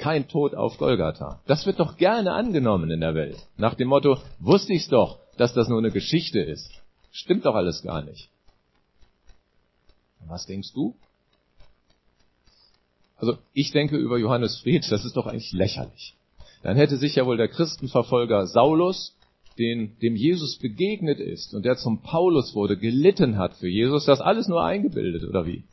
Kein 0.00 0.28
Tod 0.28 0.54
auf 0.54 0.78
Golgatha. 0.78 1.42
Das 1.46 1.66
wird 1.66 1.78
doch 1.78 1.98
gerne 1.98 2.32
angenommen 2.32 2.90
in 2.90 3.00
der 3.00 3.14
Welt. 3.14 3.36
Nach 3.58 3.74
dem 3.74 3.88
Motto, 3.88 4.16
wusste 4.38 4.72
ich's 4.72 4.88
doch, 4.88 5.18
dass 5.36 5.52
das 5.52 5.68
nur 5.68 5.76
eine 5.76 5.90
Geschichte 5.90 6.40
ist. 6.40 6.70
Stimmt 7.12 7.44
doch 7.44 7.54
alles 7.54 7.82
gar 7.82 8.02
nicht. 8.02 8.30
Was 10.26 10.46
denkst 10.46 10.72
du? 10.72 10.96
Also 13.16 13.36
ich 13.52 13.72
denke 13.72 13.98
über 13.98 14.16
Johannes 14.16 14.58
Fried, 14.60 14.90
das 14.90 15.04
ist 15.04 15.18
doch 15.18 15.26
eigentlich 15.26 15.52
lächerlich. 15.52 16.14
Dann 16.62 16.78
hätte 16.78 16.96
sich 16.96 17.16
ja 17.16 17.26
wohl 17.26 17.36
der 17.36 17.48
Christenverfolger 17.48 18.46
Saulus, 18.46 19.14
den, 19.58 19.98
dem 19.98 20.16
Jesus 20.16 20.56
begegnet 20.56 21.20
ist 21.20 21.52
und 21.52 21.66
der 21.66 21.76
zum 21.76 22.00
Paulus 22.00 22.54
wurde, 22.54 22.78
gelitten 22.78 23.36
hat 23.36 23.52
für 23.56 23.68
Jesus, 23.68 24.06
das 24.06 24.22
alles 24.22 24.48
nur 24.48 24.64
eingebildet, 24.64 25.28
oder 25.28 25.44
wie? 25.44 25.64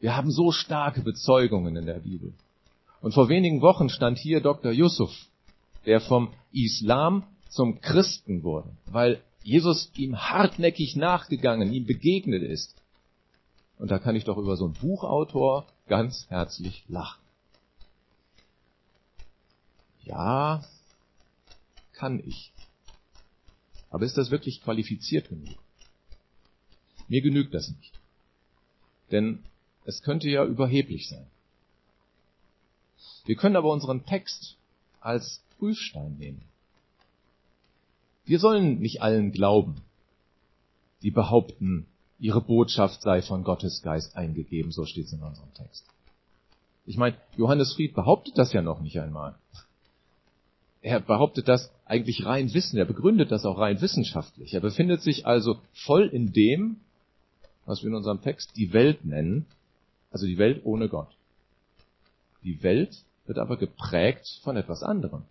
Wir 0.00 0.16
haben 0.16 0.32
so 0.32 0.50
starke 0.50 1.02
Bezeugungen 1.02 1.76
in 1.76 1.86
der 1.86 2.00
Bibel. 2.00 2.32
Und 3.00 3.14
vor 3.14 3.28
wenigen 3.28 3.62
Wochen 3.62 3.88
stand 3.88 4.18
hier 4.18 4.40
Dr. 4.40 4.72
Yusuf, 4.72 5.10
der 5.86 6.00
vom 6.00 6.32
Islam 6.52 7.24
zum 7.48 7.80
Christen 7.80 8.42
wurde, 8.42 8.76
weil 8.86 9.22
Jesus 9.42 9.90
ihm 9.96 10.16
hartnäckig 10.16 10.96
nachgegangen, 10.96 11.72
ihm 11.72 11.86
begegnet 11.86 12.42
ist. 12.42 12.76
Und 13.78 13.90
da 13.90 13.98
kann 13.98 14.16
ich 14.16 14.24
doch 14.24 14.36
über 14.36 14.56
so 14.56 14.66
einen 14.66 14.74
Buchautor 14.74 15.66
ganz 15.88 16.26
herzlich 16.28 16.84
lachen. 16.88 17.22
Ja, 20.02 20.62
kann 21.92 22.20
ich. 22.20 22.52
Aber 23.90 24.04
ist 24.04 24.18
das 24.18 24.30
wirklich 24.30 24.62
qualifiziert 24.62 25.28
genug? 25.28 25.58
Mir 27.08 27.22
genügt 27.22 27.54
das 27.54 27.68
nicht. 27.70 27.92
Denn 29.10 29.42
es 29.84 30.02
könnte 30.02 30.28
ja 30.28 30.44
überheblich 30.44 31.08
sein. 31.08 31.26
Wir 33.24 33.36
können 33.36 33.56
aber 33.56 33.70
unseren 33.70 34.04
Text 34.06 34.56
als 35.00 35.42
Prüfstein 35.58 36.16
nehmen. 36.18 36.42
Wir 38.24 38.38
sollen 38.38 38.78
nicht 38.80 39.02
allen 39.02 39.32
glauben, 39.32 39.82
die 41.02 41.10
behaupten, 41.10 41.86
ihre 42.18 42.40
Botschaft 42.40 43.02
sei 43.02 43.22
von 43.22 43.44
Gottes 43.44 43.82
Geist 43.82 44.16
eingegeben, 44.16 44.72
so 44.72 44.84
steht 44.84 45.06
es 45.06 45.12
in 45.12 45.22
unserem 45.22 45.52
Text. 45.54 45.84
Ich 46.86 46.96
meine, 46.96 47.16
Johannes 47.36 47.74
Fried 47.74 47.94
behauptet 47.94 48.36
das 48.36 48.52
ja 48.52 48.62
noch 48.62 48.80
nicht 48.80 49.00
einmal. 49.00 49.34
Er 50.82 51.00
behauptet 51.00 51.46
das 51.46 51.70
eigentlich 51.84 52.24
rein 52.24 52.52
wissen, 52.54 52.78
er 52.78 52.84
begründet 52.86 53.30
das 53.30 53.44
auch 53.44 53.58
rein 53.58 53.80
wissenschaftlich. 53.80 54.54
Er 54.54 54.60
befindet 54.60 55.02
sich 55.02 55.26
also 55.26 55.60
voll 55.72 56.06
in 56.06 56.32
dem, 56.32 56.76
was 57.66 57.82
wir 57.82 57.88
in 57.88 57.94
unserem 57.94 58.22
Text 58.22 58.56
die 58.56 58.72
Welt 58.72 59.04
nennen, 59.04 59.46
also 60.10 60.26
die 60.26 60.38
Welt 60.38 60.62
ohne 60.64 60.88
Gott. 60.88 61.10
Die 62.42 62.62
Welt 62.62 63.04
wird 63.30 63.38
aber 63.38 63.56
geprägt 63.56 64.40
von 64.42 64.56
etwas 64.56 64.82
anderem. 64.82 65.22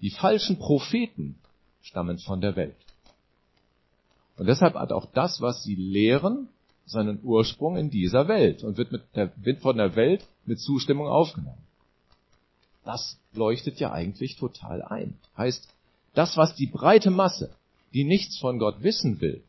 Die 0.00 0.10
falschen 0.10 0.60
Propheten 0.60 1.34
stammen 1.82 2.18
von 2.18 2.40
der 2.40 2.54
Welt. 2.54 2.76
Und 4.36 4.46
deshalb 4.46 4.74
hat 4.74 4.92
auch 4.92 5.06
das, 5.12 5.40
was 5.40 5.64
sie 5.64 5.74
lehren, 5.74 6.48
seinen 6.86 7.18
Ursprung 7.24 7.76
in 7.76 7.90
dieser 7.90 8.28
Welt 8.28 8.62
und 8.62 8.78
wird, 8.78 8.92
mit 8.92 9.02
der, 9.16 9.32
wird 9.34 9.60
von 9.60 9.76
der 9.76 9.96
Welt 9.96 10.24
mit 10.46 10.60
Zustimmung 10.60 11.08
aufgenommen. 11.08 11.58
Das 12.84 13.18
leuchtet 13.32 13.80
ja 13.80 13.90
eigentlich 13.90 14.36
total 14.36 14.80
ein. 14.80 15.18
Heißt, 15.36 15.68
das, 16.14 16.36
was 16.36 16.54
die 16.54 16.68
breite 16.68 17.10
Masse, 17.10 17.50
die 17.92 18.04
nichts 18.04 18.38
von 18.38 18.60
Gott 18.60 18.84
wissen 18.84 19.20
will, 19.20 19.42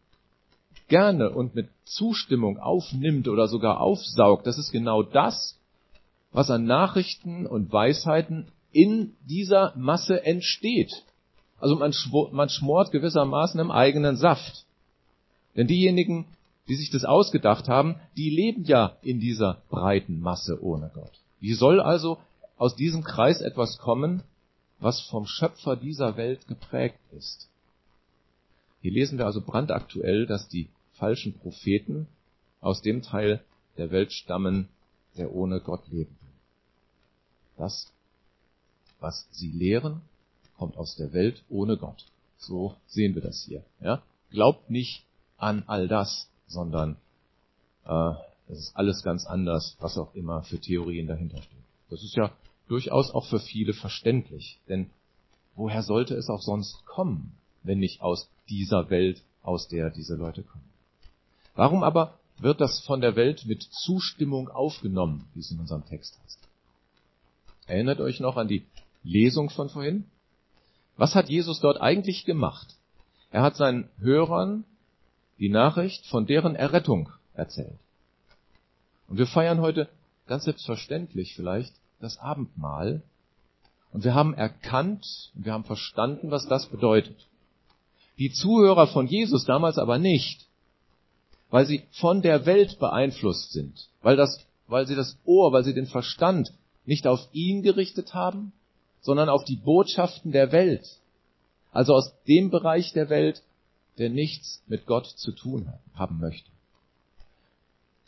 gerne 0.87 1.29
und 1.29 1.53
mit 1.53 1.69
Zustimmung 1.85 2.57
aufnimmt 2.57 3.27
oder 3.27 3.47
sogar 3.47 3.81
aufsaugt, 3.81 4.47
das 4.47 4.57
ist 4.57 4.71
genau 4.71 5.03
das, 5.03 5.60
was 6.31 6.49
an 6.49 6.65
Nachrichten 6.65 7.45
und 7.45 7.71
Weisheiten 7.71 8.47
in 8.71 9.13
dieser 9.27 9.73
Masse 9.75 10.25
entsteht. 10.25 11.03
Also 11.59 11.75
man, 11.75 11.93
man 12.31 12.49
schmort 12.49 12.91
gewissermaßen 12.91 13.59
im 13.59 13.71
eigenen 13.71 14.15
Saft. 14.15 14.65
Denn 15.55 15.67
diejenigen, 15.67 16.25
die 16.67 16.75
sich 16.75 16.89
das 16.89 17.03
ausgedacht 17.03 17.67
haben, 17.67 17.97
die 18.15 18.29
leben 18.29 18.63
ja 18.63 18.97
in 19.01 19.19
dieser 19.19 19.61
breiten 19.69 20.19
Masse 20.19 20.63
ohne 20.63 20.89
Gott. 20.93 21.11
Wie 21.39 21.53
soll 21.53 21.81
also 21.81 22.17
aus 22.57 22.75
diesem 22.75 23.03
Kreis 23.03 23.41
etwas 23.41 23.77
kommen, 23.77 24.23
was 24.79 25.01
vom 25.01 25.25
Schöpfer 25.25 25.75
dieser 25.75 26.17
Welt 26.17 26.47
geprägt 26.47 26.99
ist? 27.11 27.49
Hier 28.81 28.91
lesen 28.91 29.17
wir 29.17 29.25
also 29.25 29.41
brandaktuell, 29.41 30.25
dass 30.25 30.47
die 30.47 30.69
falschen 30.93 31.33
Propheten 31.33 32.07
aus 32.61 32.81
dem 32.81 33.01
Teil 33.01 33.43
der 33.77 33.91
Welt 33.91 34.11
stammen, 34.11 34.69
der 35.17 35.33
ohne 35.33 35.59
Gott 35.59 35.91
will. 35.91 36.07
Das, 37.61 37.93
was 38.99 39.27
sie 39.29 39.51
lehren, 39.51 40.01
kommt 40.57 40.77
aus 40.77 40.95
der 40.95 41.13
Welt 41.13 41.43
ohne 41.47 41.77
Gott. 41.77 42.07
So 42.39 42.75
sehen 42.87 43.13
wir 43.13 43.21
das 43.21 43.43
hier. 43.43 43.63
Ja? 43.79 44.01
Glaubt 44.31 44.71
nicht 44.71 45.05
an 45.37 45.63
all 45.67 45.87
das, 45.87 46.27
sondern 46.47 46.97
äh, 47.85 48.13
es 48.47 48.57
ist 48.57 48.75
alles 48.75 49.03
ganz 49.03 49.27
anders, 49.27 49.77
was 49.79 49.95
auch 49.99 50.15
immer 50.15 50.41
für 50.41 50.59
Theorien 50.59 51.05
dahinter 51.05 51.39
stehen. 51.39 51.63
Das 51.91 52.01
ist 52.01 52.15
ja 52.15 52.31
durchaus 52.67 53.11
auch 53.11 53.27
für 53.27 53.39
viele 53.39 53.73
verständlich, 53.73 54.59
denn 54.67 54.89
woher 55.55 55.83
sollte 55.83 56.15
es 56.15 56.29
auch 56.29 56.41
sonst 56.41 56.83
kommen, 56.87 57.37
wenn 57.61 57.77
nicht 57.77 58.01
aus 58.01 58.27
dieser 58.49 58.89
Welt, 58.89 59.21
aus 59.43 59.67
der 59.67 59.91
diese 59.91 60.15
Leute 60.15 60.41
kommen? 60.41 60.67
Warum 61.53 61.83
aber 61.83 62.17
wird 62.39 62.59
das 62.59 62.79
von 62.79 63.01
der 63.01 63.15
Welt 63.15 63.45
mit 63.45 63.61
Zustimmung 63.61 64.49
aufgenommen, 64.49 65.27
wie 65.35 65.41
es 65.41 65.51
in 65.51 65.59
unserem 65.59 65.85
Text 65.85 66.19
heißt? 66.23 66.39
Erinnert 67.67 67.99
euch 67.99 68.19
noch 68.19 68.37
an 68.37 68.47
die 68.47 68.65
Lesung 69.03 69.49
von 69.49 69.69
vorhin? 69.69 70.05
Was 70.97 71.15
hat 71.15 71.29
Jesus 71.29 71.59
dort 71.59 71.79
eigentlich 71.81 72.25
gemacht? 72.25 72.75
Er 73.31 73.41
hat 73.41 73.55
seinen 73.55 73.89
Hörern 73.99 74.65
die 75.39 75.49
Nachricht 75.49 76.05
von 76.07 76.27
deren 76.27 76.55
Errettung 76.55 77.09
erzählt. 77.33 77.79
Und 79.07 79.17
wir 79.17 79.27
feiern 79.27 79.61
heute 79.61 79.89
ganz 80.27 80.43
selbstverständlich 80.43 81.35
vielleicht 81.35 81.73
das 81.99 82.17
Abendmahl. 82.19 83.01
Und 83.91 84.03
wir 84.03 84.13
haben 84.13 84.33
erkannt, 84.33 85.31
wir 85.33 85.53
haben 85.53 85.63
verstanden, 85.63 86.31
was 86.31 86.47
das 86.47 86.67
bedeutet. 86.67 87.27
Die 88.17 88.31
Zuhörer 88.31 88.87
von 88.87 89.07
Jesus 89.07 89.45
damals 89.45 89.77
aber 89.77 89.97
nicht, 89.97 90.45
weil 91.49 91.65
sie 91.65 91.83
von 91.91 92.21
der 92.21 92.45
Welt 92.45 92.79
beeinflusst 92.79 93.51
sind, 93.51 93.89
weil, 94.01 94.15
das, 94.15 94.45
weil 94.67 94.87
sie 94.87 94.95
das 94.95 95.17
Ohr, 95.25 95.51
weil 95.51 95.63
sie 95.63 95.73
den 95.73 95.87
Verstand 95.87 96.53
nicht 96.91 97.07
auf 97.07 97.29
ihn 97.31 97.63
gerichtet 97.63 98.13
haben, 98.13 98.51
sondern 98.99 99.29
auf 99.29 99.45
die 99.45 99.55
Botschaften 99.55 100.33
der 100.33 100.51
Welt. 100.51 100.85
Also 101.71 101.93
aus 101.93 102.11
dem 102.27 102.51
Bereich 102.51 102.91
der 102.91 103.09
Welt, 103.09 103.43
der 103.97 104.09
nichts 104.09 104.61
mit 104.67 104.85
Gott 104.85 105.07
zu 105.07 105.31
tun 105.31 105.71
haben 105.93 106.19
möchte. 106.19 106.49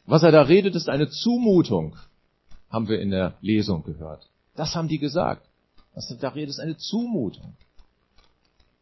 Was 0.05 0.23
er 0.23 0.33
da 0.33 0.41
redet, 0.41 0.75
ist 0.75 0.89
eine 0.89 1.07
Zumutung, 1.09 1.95
haben 2.69 2.89
wir 2.89 2.99
in 2.99 3.09
der 3.09 3.37
Lesung 3.39 3.85
gehört. 3.85 4.27
Das 4.53 4.75
haben 4.75 4.89
die 4.89 4.99
gesagt. 4.99 5.47
Was 5.93 6.11
er 6.11 6.17
da 6.17 6.27
redet, 6.27 6.49
ist 6.49 6.59
eine 6.59 6.75
Zumutung. 6.75 7.55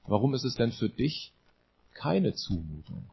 Warum 0.07 0.33
ist 0.33 0.45
es 0.45 0.55
denn 0.55 0.71
für 0.71 0.89
dich 0.89 1.31
keine 1.93 2.33
Zumutung? 2.33 3.05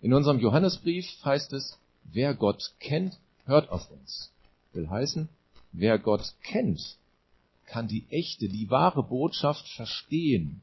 In 0.00 0.12
unserem 0.12 0.40
Johannesbrief 0.40 1.06
heißt 1.24 1.52
es, 1.52 1.78
wer 2.04 2.34
Gott 2.34 2.74
kennt, 2.80 3.18
hört 3.44 3.70
auf 3.70 3.90
uns. 3.90 4.32
Will 4.72 4.88
heißen, 4.88 5.28
wer 5.72 5.98
Gott 5.98 6.34
kennt, 6.42 6.96
kann 7.66 7.88
die 7.88 8.06
echte, 8.10 8.48
die 8.48 8.70
wahre 8.70 9.02
Botschaft 9.02 9.68
verstehen. 9.70 10.60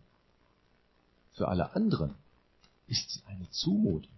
Für 1.33 1.47
alle 1.47 1.75
anderen 1.75 2.15
ist 2.87 3.09
sie 3.09 3.21
eine 3.27 3.49
Zumutung. 3.49 4.11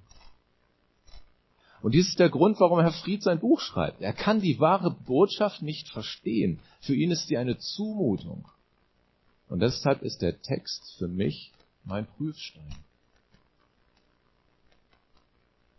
Und 1.81 1.93
dies 1.93 2.07
ist 2.07 2.19
der 2.19 2.29
Grund, 2.29 2.59
warum 2.61 2.79
Herr 2.79 2.93
Fried 2.93 3.21
sein 3.21 3.41
Buch 3.41 3.59
schreibt. 3.59 4.01
Er 4.01 4.13
kann 4.13 4.39
die 4.39 4.59
wahre 4.59 4.89
Botschaft 4.89 5.61
nicht 5.61 5.89
verstehen. 5.89 6.59
Für 6.79 6.95
ihn 6.95 7.11
ist 7.11 7.27
sie 7.27 7.37
eine 7.37 7.57
Zumutung. 7.57 8.47
Und 9.49 9.59
deshalb 9.59 10.01
ist 10.01 10.21
der 10.21 10.41
Text 10.41 10.95
für 10.97 11.09
mich 11.09 11.51
mein 11.83 12.07
Prüfstein. 12.07 12.73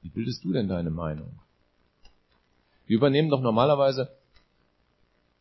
Wie 0.03 0.04
bildest 0.15 0.45
du 0.45 0.53
denn 0.53 0.69
deine 0.69 0.91
Meinung? 0.91 1.39
Wir 2.87 2.97
übernehmen 2.97 3.31
doch 3.31 3.41
normalerweise 3.41 4.11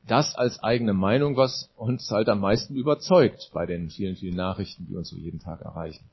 das 0.08 0.36
als 0.36 0.62
eigene 0.62 0.94
Meinung, 0.94 1.38
was 1.38 1.70
uns 1.78 2.10
halt 2.12 2.28
am 2.28 2.42
meisten 2.42 2.76
überzeugt 2.76 3.52
bei 3.54 3.66
den 3.66 3.90
vielen, 3.90 4.16
vielen 4.16 4.36
Nachrichten, 4.36 4.86
die 4.88 4.96
uns 4.96 5.10
so 5.10 5.16
jeden 5.16 5.40
Tag 5.40 5.62
erreichen. 5.62 6.04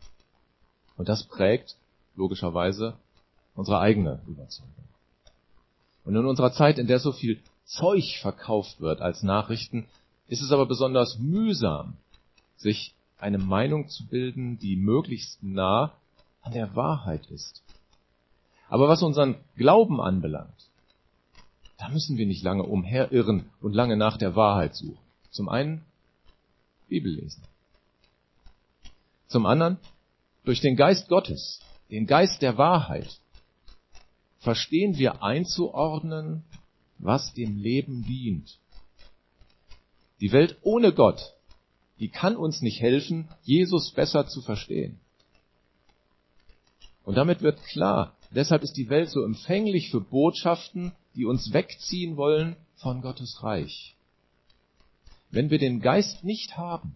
Und 0.96 1.08
das 1.08 1.24
prägt 1.24 1.76
logischerweise 2.14 2.94
unsere 3.54 3.80
eigene 3.80 4.20
Überzeugung. 4.26 4.74
Und 6.04 6.16
in 6.16 6.24
unserer 6.24 6.52
Zeit, 6.52 6.78
in 6.78 6.86
der 6.86 7.00
so 7.00 7.12
viel 7.12 7.40
Zeug 7.64 8.18
verkauft 8.20 8.80
wird 8.80 9.00
als 9.00 9.22
Nachrichten, 9.22 9.86
ist 10.28 10.42
es 10.42 10.52
aber 10.52 10.66
besonders 10.66 11.18
mühsam, 11.18 11.96
sich 12.56 12.94
eine 13.18 13.38
Meinung 13.38 13.88
zu 13.88 14.06
bilden, 14.06 14.58
die 14.58 14.76
möglichst 14.76 15.42
nah 15.42 15.92
an 16.42 16.52
der 16.52 16.74
Wahrheit 16.74 17.26
ist. 17.30 17.62
Aber 18.70 18.88
was 18.88 19.02
unseren 19.02 19.34
Glauben 19.56 20.00
anbelangt, 20.00 20.70
da 21.76 21.88
müssen 21.88 22.16
wir 22.16 22.26
nicht 22.26 22.44
lange 22.44 22.62
umherirren 22.62 23.50
und 23.60 23.74
lange 23.74 23.96
nach 23.96 24.16
der 24.16 24.36
Wahrheit 24.36 24.76
suchen. 24.76 24.98
Zum 25.30 25.48
einen 25.48 25.84
Bibel 26.88 27.12
lesen. 27.12 27.42
Zum 29.26 29.44
anderen 29.44 29.78
durch 30.44 30.60
den 30.60 30.76
Geist 30.76 31.08
Gottes, 31.08 31.60
den 31.90 32.06
Geist 32.06 32.42
der 32.42 32.58
Wahrheit, 32.58 33.18
verstehen 34.38 34.96
wir 34.96 35.22
einzuordnen, 35.22 36.44
was 36.98 37.34
dem 37.34 37.58
Leben 37.58 38.04
dient. 38.04 38.58
Die 40.20 40.30
Welt 40.30 40.58
ohne 40.62 40.92
Gott, 40.92 41.34
die 41.98 42.08
kann 42.08 42.36
uns 42.36 42.62
nicht 42.62 42.80
helfen, 42.80 43.28
Jesus 43.42 43.90
besser 43.92 44.28
zu 44.28 44.42
verstehen. 44.42 45.00
Und 47.04 47.16
damit 47.16 47.42
wird 47.42 47.62
klar, 47.64 48.14
deshalb 48.36 48.62
ist 48.62 48.76
die 48.76 48.88
Welt 48.88 49.10
so 49.10 49.24
empfänglich 49.24 49.90
für 49.90 50.00
Botschaften, 50.00 50.92
die 51.14 51.24
uns 51.24 51.52
wegziehen 51.52 52.16
wollen 52.16 52.56
von 52.76 53.02
Gottes 53.02 53.42
Reich. 53.42 53.94
Wenn 55.30 55.50
wir 55.50 55.58
den 55.58 55.80
Geist 55.80 56.24
nicht 56.24 56.56
haben, 56.56 56.94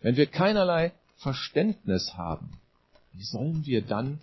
wenn 0.00 0.16
wir 0.16 0.26
keinerlei 0.26 0.92
Verständnis 1.16 2.14
haben, 2.14 2.50
wie 3.12 3.24
sollen 3.24 3.64
wir 3.64 3.82
dann 3.82 4.20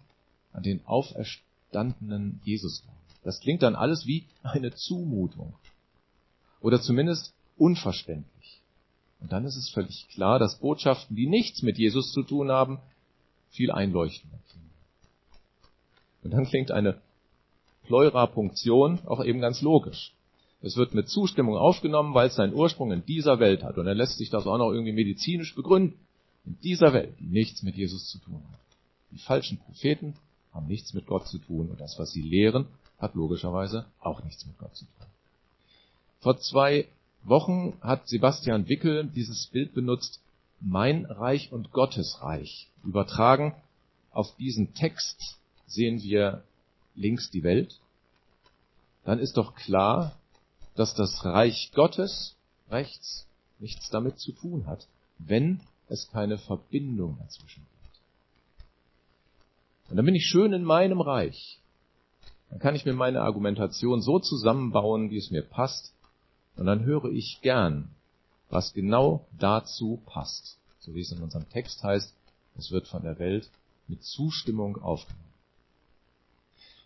an 0.52 0.64
den 0.64 0.86
auferstandenen 0.86 2.42
Jesus 2.44 2.84
glauben? 2.84 2.98
Das 3.24 3.40
klingt 3.40 3.64
dann 3.64 3.76
alles 3.76 4.06
wie 4.06 4.26
eine 4.44 4.74
Zumutung 4.74 5.54
oder 6.62 6.82
zumindest 6.82 7.34
unverständlich. 7.58 8.62
Und 9.20 9.32
dann 9.32 9.46
ist 9.46 9.56
es 9.56 9.70
völlig 9.70 10.08
klar, 10.10 10.38
dass 10.38 10.60
Botschaften, 10.60 11.16
die 11.16 11.28
nichts 11.28 11.62
mit 11.62 11.78
Jesus 11.78 12.12
zu 12.12 12.24
tun 12.24 12.52
haben, 12.52 12.80
viel 13.52 13.72
einleuchtender. 13.72 14.40
Und 16.24 16.32
dann 16.32 16.46
klingt 16.46 16.72
eine 16.72 17.00
Pleurapunktion 17.86 19.00
auch 19.06 19.24
eben 19.24 19.42
ganz 19.42 19.62
logisch. 19.62 20.14
Es 20.62 20.78
wird 20.78 20.94
mit 20.94 21.10
Zustimmung 21.10 21.58
aufgenommen, 21.58 22.14
weil 22.14 22.28
es 22.28 22.36
seinen 22.36 22.54
Ursprung 22.54 22.92
in 22.94 23.06
dieser 23.06 23.40
Welt 23.40 23.64
hat. 23.64 23.78
Und 23.78 23.86
er 23.86 23.96
lässt 23.96 24.18
sich 24.18 24.30
das 24.30 24.48
auch 24.48 24.58
noch 24.58 24.72
irgendwie 24.72 24.94
medizinisch 24.94 25.54
begründen. 25.56 26.00
In 26.46 26.58
dieser 26.62 26.94
Welt, 26.94 27.16
die 27.20 27.26
nichts 27.26 27.64
mit 27.64 27.76
Jesus 27.76 28.08
zu 28.08 28.20
tun 28.20 28.42
hat. 28.52 28.60
Die 29.12 29.20
falschen 29.20 29.58
Propheten 29.58 30.16
haben 30.54 30.68
nichts 30.68 30.94
mit 30.94 31.06
Gott 31.06 31.28
zu 31.28 31.38
tun. 31.38 31.70
Und 31.70 31.82
das, 31.82 32.00
was 32.00 32.12
sie 32.12 32.22
lehren, 32.22 32.68
hat 32.98 33.16
logischerweise 33.16 33.86
auch 34.00 34.24
nichts 34.24 34.46
mit 34.46 34.58
Gott 34.58 34.74
zu 34.76 34.86
tun. 34.86 35.08
Vor 36.22 36.40
zwei 36.40 36.88
Wochen 37.24 37.74
hat 37.82 38.08
Sebastian 38.08 38.70
Wickel 38.70 39.10
dieses 39.14 39.48
Bild 39.48 39.74
benutzt, 39.74 40.22
mein 40.62 41.06
Reich 41.06 41.52
und 41.52 41.74
Gottes 41.74 42.22
Reich. 42.22 42.70
Übertragen 42.86 43.54
auf 44.12 44.34
diesen 44.38 44.74
Text 44.74 45.38
sehen 45.74 46.02
wir 46.02 46.44
links 46.96 47.30
die 47.32 47.44
Welt 47.44 47.80
dann 49.04 49.20
ist 49.20 49.38
doch 49.38 49.56
klar, 49.56 50.18
dass 50.76 50.96
das 50.96 51.24
Reich 51.26 51.72
Gottes 51.74 52.36
rechts 52.70 53.28
nichts 53.60 53.90
damit 53.90 54.20
zu 54.20 54.32
tun 54.32 54.66
hat, 54.66 54.88
wenn 55.20 55.62
es 55.88 56.10
keine 56.10 56.38
Verbindung 56.38 57.18
dazwischen 57.20 57.66
gibt. 57.72 58.00
Und 59.90 59.98
dann 59.98 60.06
bin 60.06 60.16
ich 60.16 60.26
schön 60.26 60.54
in 60.54 60.64
meinem 60.64 61.02
Reich. 61.02 61.60
Dann 62.50 62.60
kann 62.60 62.76
ich 62.76 62.86
mir 62.86 62.94
meine 62.94 63.22
Argumentation 63.22 64.02
so 64.02 64.20
zusammenbauen, 64.20 65.12
wie 65.12 65.18
es 65.18 65.32
mir 65.32 65.44
passt, 65.44 65.94
und 66.56 66.66
dann 66.66 66.84
höre 66.84 67.06
ich 67.06 67.40
gern, 67.42 67.90
was 68.50 68.74
genau 68.74 69.26
dazu 69.38 70.02
passt. 70.06 70.60
So 70.80 70.94
wie 70.94 71.02
es 71.02 71.12
in 71.12 71.22
unserem 71.22 71.50
Text 71.50 71.84
heißt, 71.84 72.16
es 72.58 72.72
wird 72.72 72.88
von 72.88 73.02
der 73.02 73.18
Welt 73.18 73.50
mit 73.88 74.04
Zustimmung 74.04 74.82
aufgenommen. 74.82 75.23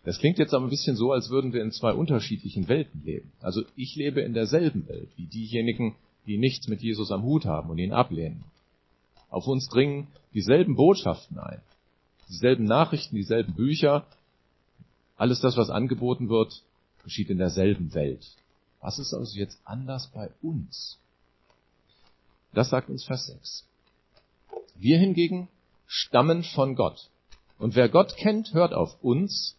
Das 0.04 0.18
klingt 0.18 0.38
jetzt 0.38 0.54
aber 0.54 0.66
ein 0.66 0.70
bisschen 0.70 0.96
so, 0.96 1.12
als 1.12 1.28
würden 1.28 1.52
wir 1.52 1.62
in 1.62 1.72
zwei 1.72 1.92
unterschiedlichen 1.92 2.68
Welten 2.68 3.02
leben. 3.04 3.32
Also 3.40 3.62
ich 3.76 3.94
lebe 3.96 4.20
in 4.20 4.32
derselben 4.32 4.88
Welt 4.88 5.10
wie 5.16 5.26
diejenigen, 5.26 5.96
die 6.26 6.38
nichts 6.38 6.68
mit 6.68 6.82
Jesus 6.82 7.10
am 7.10 7.22
Hut 7.22 7.44
haben 7.44 7.70
und 7.70 7.78
ihn 7.78 7.92
ablehnen. 7.92 8.44
Auf 9.30 9.46
uns 9.46 9.68
dringen 9.68 10.08
dieselben 10.34 10.76
Botschaften 10.76 11.38
ein, 11.38 11.60
dieselben 12.28 12.64
Nachrichten, 12.64 13.16
dieselben 13.16 13.54
Bücher. 13.54 14.06
Alles 15.16 15.40
das, 15.40 15.56
was 15.56 15.70
angeboten 15.70 16.28
wird, 16.28 16.62
geschieht 17.02 17.30
in 17.30 17.38
derselben 17.38 17.94
Welt. 17.94 18.24
Was 18.80 18.98
ist 18.98 19.12
also 19.12 19.36
jetzt 19.36 19.60
anders 19.64 20.10
bei 20.14 20.30
uns? 20.40 20.98
Das 22.54 22.70
sagt 22.70 22.88
uns 22.88 23.04
Vers 23.04 23.26
6. 23.26 23.64
Wir 24.76 24.98
hingegen 24.98 25.48
stammen 25.86 26.44
von 26.44 26.76
Gott. 26.76 27.10
Und 27.58 27.74
wer 27.74 27.88
Gott 27.88 28.16
kennt, 28.16 28.54
hört 28.54 28.72
auf 28.72 29.02
uns, 29.02 29.56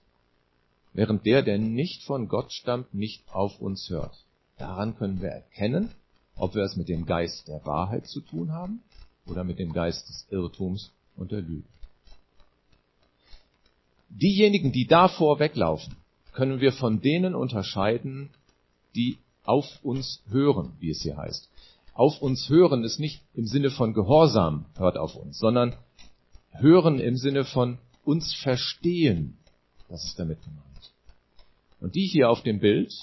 während 0.93 1.25
der, 1.25 1.41
der 1.41 1.57
nicht 1.57 2.03
von 2.03 2.27
Gott 2.27 2.51
stammt, 2.51 2.93
nicht 2.93 3.23
auf 3.31 3.59
uns 3.59 3.89
hört. 3.89 4.25
Daran 4.57 4.95
können 4.97 5.21
wir 5.21 5.29
erkennen, 5.29 5.91
ob 6.35 6.55
wir 6.55 6.63
es 6.63 6.75
mit 6.75 6.89
dem 6.89 7.05
Geist 7.05 7.47
der 7.47 7.65
Wahrheit 7.65 8.07
zu 8.07 8.21
tun 8.21 8.51
haben 8.51 8.81
oder 9.25 9.43
mit 9.43 9.59
dem 9.59 9.73
Geist 9.73 10.07
des 10.09 10.27
Irrtums 10.29 10.91
und 11.15 11.31
der 11.31 11.41
Lüge. 11.41 11.67
Diejenigen, 14.09 14.71
die 14.71 14.87
davor 14.87 15.39
weglaufen, 15.39 15.95
können 16.33 16.61
wir 16.61 16.71
von 16.71 17.01
denen 17.01 17.35
unterscheiden, 17.35 18.31
die 18.95 19.17
auf 19.43 19.65
uns 19.83 20.21
hören, 20.29 20.73
wie 20.79 20.89
es 20.89 21.01
hier 21.01 21.17
heißt. 21.17 21.49
Auf 21.93 22.21
uns 22.21 22.49
hören 22.49 22.83
ist 22.83 22.99
nicht 22.99 23.21
im 23.33 23.45
Sinne 23.45 23.69
von 23.71 23.93
Gehorsam 23.93 24.65
hört 24.77 24.97
auf 24.97 25.15
uns, 25.15 25.37
sondern 25.37 25.75
hören 26.51 26.99
im 26.99 27.17
Sinne 27.17 27.45
von 27.45 27.77
uns 28.03 28.33
verstehen. 28.33 29.37
Das 29.89 30.03
ist 30.05 30.17
damit 30.17 30.41
gemeint. 30.43 30.68
Und 31.79 31.95
die 31.95 32.07
hier 32.07 32.29
auf 32.29 32.43
dem 32.43 32.59
Bild, 32.59 32.93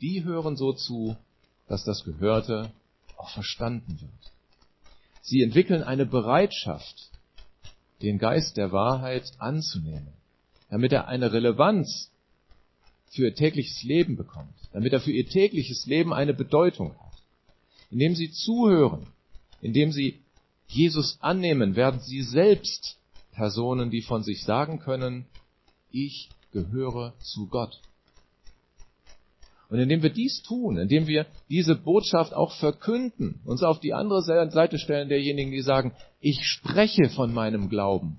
die 0.00 0.24
hören 0.24 0.56
so 0.56 0.72
zu, 0.72 1.16
dass 1.66 1.84
das 1.84 2.04
Gehörte 2.04 2.72
auch 3.16 3.30
verstanden 3.30 4.00
wird. 4.00 4.32
Sie 5.22 5.42
entwickeln 5.42 5.82
eine 5.82 6.06
Bereitschaft, 6.06 7.10
den 8.00 8.18
Geist 8.18 8.56
der 8.56 8.72
Wahrheit 8.72 9.30
anzunehmen, 9.38 10.12
damit 10.70 10.92
er 10.92 11.08
eine 11.08 11.32
Relevanz 11.32 12.10
für 13.10 13.26
ihr 13.26 13.34
tägliches 13.34 13.82
Leben 13.82 14.16
bekommt, 14.16 14.54
damit 14.72 14.92
er 14.92 15.00
für 15.00 15.12
ihr 15.12 15.28
tägliches 15.28 15.86
Leben 15.86 16.12
eine 16.12 16.34
Bedeutung 16.34 16.92
hat. 16.98 17.12
Indem 17.90 18.14
sie 18.14 18.30
zuhören, 18.30 19.06
indem 19.60 19.92
sie 19.92 20.20
Jesus 20.68 21.18
annehmen, 21.20 21.74
werden 21.74 22.00
sie 22.00 22.22
selbst 22.22 22.98
Personen, 23.32 23.90
die 23.90 24.02
von 24.02 24.22
sich 24.22 24.44
sagen 24.44 24.78
können, 24.78 25.26
ich 25.90 26.28
gehöre 26.52 27.14
zu 27.20 27.46
Gott. 27.48 27.80
Und 29.68 29.78
indem 29.78 30.02
wir 30.02 30.10
dies 30.10 30.42
tun, 30.42 30.78
indem 30.78 31.06
wir 31.06 31.26
diese 31.50 31.74
Botschaft 31.74 32.32
auch 32.32 32.52
verkünden, 32.52 33.40
uns 33.44 33.62
auf 33.62 33.80
die 33.80 33.92
andere 33.92 34.22
Seite 34.22 34.78
stellen 34.78 35.10
derjenigen, 35.10 35.50
die 35.50 35.60
sagen, 35.60 35.92
ich 36.20 36.42
spreche 36.46 37.10
von 37.10 37.34
meinem 37.34 37.68
Glauben, 37.68 38.18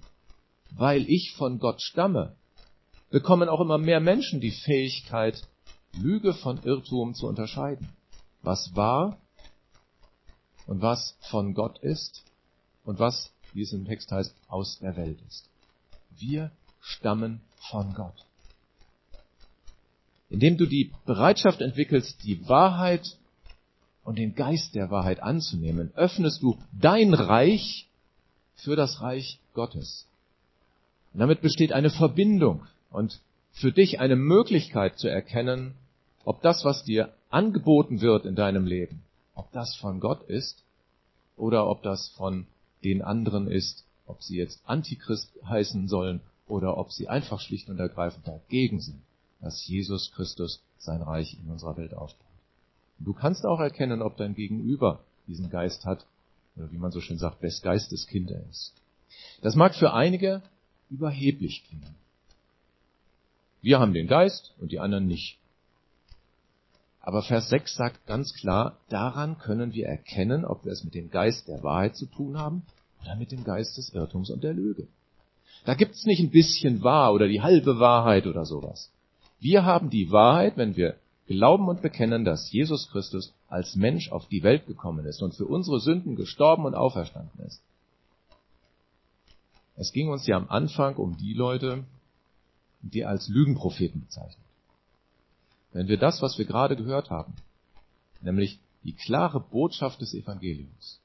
weil 0.72 1.10
ich 1.10 1.34
von 1.38 1.58
Gott 1.58 1.82
stamme, 1.82 2.36
bekommen 3.10 3.50
auch 3.50 3.62
immer 3.62 3.80
mehr 3.80 4.00
Menschen 4.00 4.40
die 4.40 4.52
Fähigkeit, 4.52 5.42
Lüge 6.00 6.34
von 6.34 6.62
Irrtum 6.64 7.16
zu 7.16 7.26
unterscheiden. 7.26 7.90
Was 8.44 8.76
wahr 8.76 9.18
und 10.68 10.82
was 10.82 11.18
von 11.32 11.56
Gott 11.56 11.80
ist 11.80 12.24
und 12.86 13.00
was, 13.00 13.34
wie 13.54 13.64
es 13.64 13.74
im 13.74 13.86
Text 13.86 14.12
heißt, 14.12 14.36
aus 14.48 14.78
der 14.80 14.96
Welt 14.96 15.20
ist. 15.28 15.50
Wir 16.12 16.52
stammen 16.82 17.42
von 17.70 17.94
Gott. 17.94 18.26
Indem 20.30 20.58
du 20.58 20.66
die 20.66 20.92
Bereitschaft 21.06 21.62
entwickelst, 21.62 22.24
die 22.24 22.48
Wahrheit 22.48 23.18
und 24.04 24.18
den 24.18 24.36
Geist 24.36 24.76
der 24.76 24.92
Wahrheit 24.92 25.22
anzunehmen, 25.22 25.92
öffnest 25.96 26.42
du 26.42 26.58
dein 26.72 27.14
Reich 27.14 27.88
für 28.56 28.76
das 28.76 29.02
Reich 29.02 29.40
Gottes. 29.54 30.08
Und 31.14 31.20
damit 31.20 31.42
besteht 31.42 31.74
eine 31.74 31.90
Verbindung 31.90 32.66
und 32.92 33.20
für 33.52 33.72
dich 33.72 34.00
eine 34.00 34.16
Möglichkeit 34.16 35.00
zu 35.00 35.08
erkennen, 35.08 35.74
ob 36.24 36.42
das, 36.42 36.64
was 36.64 36.84
dir 36.84 37.14
angeboten 37.30 38.02
wird 38.02 38.26
in 38.26 38.36
deinem 38.36 38.66
Leben, 38.66 39.02
ob 39.34 39.52
das 39.52 39.76
von 39.76 40.00
Gott 40.00 40.24
ist 40.30 40.64
oder 41.38 41.68
ob 41.68 41.82
das 41.82 42.10
von 42.10 42.46
den 42.84 43.02
anderen 43.02 43.50
ist, 43.50 43.86
ob 44.06 44.22
sie 44.22 44.38
jetzt 44.38 44.62
Antichrist 44.66 45.32
heißen 45.48 45.88
sollen 45.88 46.22
oder 46.50 46.78
ob 46.78 46.92
sie 46.92 47.08
einfach 47.08 47.40
schlicht 47.40 47.70
und 47.70 47.80
ergreifend 47.80 48.28
dagegen 48.28 48.82
sind, 48.82 49.02
dass 49.42 49.66
Jesus 49.68 50.12
Christus 50.12 50.62
sein 50.78 51.02
Reich 51.02 51.38
in 51.42 51.52
unserer 51.52 51.78
Welt 51.78 51.94
aufbaut. 51.94 52.26
Und 53.00 53.06
du 53.06 53.14
kannst 53.14 53.46
auch 53.46 53.60
erkennen, 53.60 54.02
ob 54.02 54.18
dein 54.18 54.36
Gegenüber 54.36 55.04
diesen 55.28 55.50
Geist 55.50 55.86
hat, 55.86 56.06
oder 56.56 56.72
wie 56.72 56.78
man 56.78 56.92
so 56.92 57.02
schön 57.02 57.18
sagt, 57.18 57.44
des 57.44 57.62
Geistes 57.62 58.08
Kind 58.08 58.32
er 58.32 58.44
ist. 58.50 58.74
Das 59.42 59.56
mag 59.56 59.76
für 59.76 59.94
einige 59.94 60.42
überheblich 60.90 61.64
klingen. 61.68 61.96
Wir 63.62 63.80
haben 63.80 63.94
den 63.94 64.08
Geist 64.08 64.54
und 64.60 64.72
die 64.72 64.80
anderen 64.80 65.08
nicht. 65.08 65.38
Aber 67.02 67.24
Vers 67.24 67.50
6 67.50 67.76
sagt 67.76 68.06
ganz 68.08 68.34
klar, 68.34 68.78
daran 68.90 69.38
können 69.38 69.74
wir 69.74 69.88
erkennen, 69.88 70.46
ob 70.46 70.66
wir 70.66 70.72
es 70.72 70.84
mit 70.84 70.96
dem 70.96 71.10
Geist 71.10 71.48
der 71.48 71.64
Wahrheit 71.64 71.96
zu 71.96 72.06
tun 72.06 72.38
haben 72.38 72.64
oder 73.02 73.16
mit 73.16 73.32
dem 73.32 73.44
Geist 73.44 73.78
des 73.78 73.94
Irrtums 73.94 74.30
und 74.30 74.44
der 74.44 74.54
Lüge. 74.54 74.88
Da 75.66 75.74
gibt's 75.74 76.06
nicht 76.06 76.20
ein 76.20 76.32
bisschen 76.32 76.84
wahr 76.84 77.14
oder 77.14 77.28
die 77.28 77.42
halbe 77.42 77.80
Wahrheit 77.80 78.28
oder 78.28 78.46
sowas. 78.46 78.92
Wir 79.40 79.66
haben 79.66 79.90
die 79.90 80.12
Wahrheit, 80.12 80.58
wenn 80.58 80.76
wir 80.76 80.96
glauben 81.28 81.68
und 81.68 81.82
bekennen, 81.82 82.26
dass 82.26 82.52
Jesus 82.52 82.90
Christus 82.90 83.34
als 83.48 83.76
Mensch 83.76 84.12
auf 84.12 84.28
die 84.28 84.44
Welt 84.44 84.66
gekommen 84.66 85.06
ist 85.06 85.22
und 85.22 85.36
für 85.36 85.46
unsere 85.46 85.80
Sünden 85.80 86.16
gestorben 86.16 86.66
und 86.66 86.76
auferstanden 86.76 87.46
ist. 87.46 87.62
Es 89.76 89.94
ging 89.94 90.10
uns 90.10 90.28
ja 90.28 90.36
am 90.36 90.50
Anfang 90.50 90.96
um 90.96 91.18
die 91.18 91.34
Leute, 91.34 91.86
die 92.82 93.06
als 93.06 93.30
Lügenpropheten 93.30 94.02
bezeichnet. 94.02 94.46
Wenn 95.72 95.88
wir 95.88 95.98
das, 95.98 96.22
was 96.22 96.38
wir 96.38 96.46
gerade 96.46 96.76
gehört 96.76 97.10
haben, 97.10 97.34
nämlich 98.22 98.60
die 98.84 98.94
klare 98.94 99.40
Botschaft 99.40 100.02
des 100.02 100.14
Evangeliums, 100.14 101.00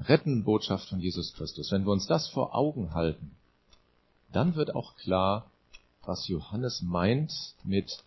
Rettenbotschaft 0.00 0.88
von 0.88 1.00
Jesus 1.00 1.34
Christus, 1.34 1.70
wenn 1.72 1.84
wir 1.84 1.92
uns 1.92 2.06
das 2.06 2.28
vor 2.28 2.54
Augen 2.54 2.94
halten, 2.94 3.32
dann 4.32 4.54
wird 4.54 4.74
auch 4.74 4.96
klar, 4.96 5.50
was 6.02 6.28
Johannes 6.28 6.82
meint 6.82 7.32
mit 7.64 8.02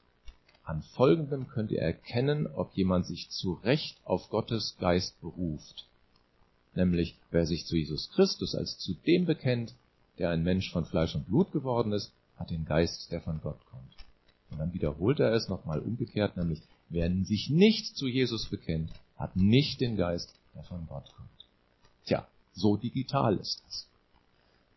an 0.64 0.82
folgendem 0.82 1.48
könnt 1.48 1.72
ihr 1.72 1.82
erkennen, 1.82 2.48
ob 2.48 2.74
jemand 2.76 3.06
sich 3.06 3.30
zu 3.30 3.54
Recht 3.54 3.98
auf 4.06 4.30
Gottes 4.30 4.78
Geist 4.80 5.20
beruft. 5.20 5.88
Nämlich, 6.74 7.18
wer 7.32 7.46
sich 7.46 7.66
zu 7.66 7.76
Jesus 7.76 8.10
Christus 8.12 8.56
als 8.56 8.78
zu 8.78 8.94
dem 9.06 9.26
bekennt, 9.26 9.76
der 10.18 10.30
ein 10.30 10.44
Mensch 10.44 10.72
von 10.72 10.86
Fleisch 10.86 11.16
und 11.16 11.28
Blut 11.28 11.52
geworden 11.52 11.92
ist, 11.92 12.14
hat 12.38 12.50
den 12.50 12.66
Geist, 12.66 13.12
der 13.12 13.22
von 13.22 13.42
Gott 13.42 13.60
kommt. 13.66 13.96
Und 14.52 14.60
dann 14.60 14.74
wiederholt 14.74 15.20
er 15.20 15.34
es 15.34 15.50
nochmal 15.50 15.80
umgekehrt, 15.80 16.38
nämlich, 16.38 16.62
wer 16.90 17.12
sich 17.26 17.50
nicht 17.50 17.98
zu 17.98 18.08
Jesus 18.08 18.48
bekennt, 18.50 18.92
hat 19.18 19.36
nicht 19.36 19.82
den 19.82 19.98
Geist, 19.98 20.34
der 20.56 20.64
von 20.64 20.88
Gott 20.88 21.12
kommt. 21.16 21.33
Tja, 22.06 22.28
so 22.54 22.78
digital 22.78 23.38
ist 23.38 23.62
das. 23.66 23.88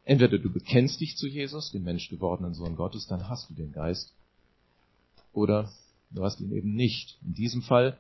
Entweder 0.04 0.38
du 0.38 0.50
bekennst 0.50 1.00
dich 1.00 1.16
zu 1.16 1.26
Jesus, 1.26 1.72
dem 1.72 1.82
menschgewordenen 1.82 2.54
Sohn 2.54 2.76
Gottes, 2.76 3.06
dann 3.06 3.28
hast 3.28 3.50
du 3.50 3.54
den 3.54 3.72
Geist, 3.72 4.12
oder 5.32 5.70
du 6.10 6.24
hast 6.24 6.40
ihn 6.40 6.52
eben 6.52 6.74
nicht. 6.74 7.18
In 7.24 7.34
diesem 7.34 7.62
Fall 7.62 7.98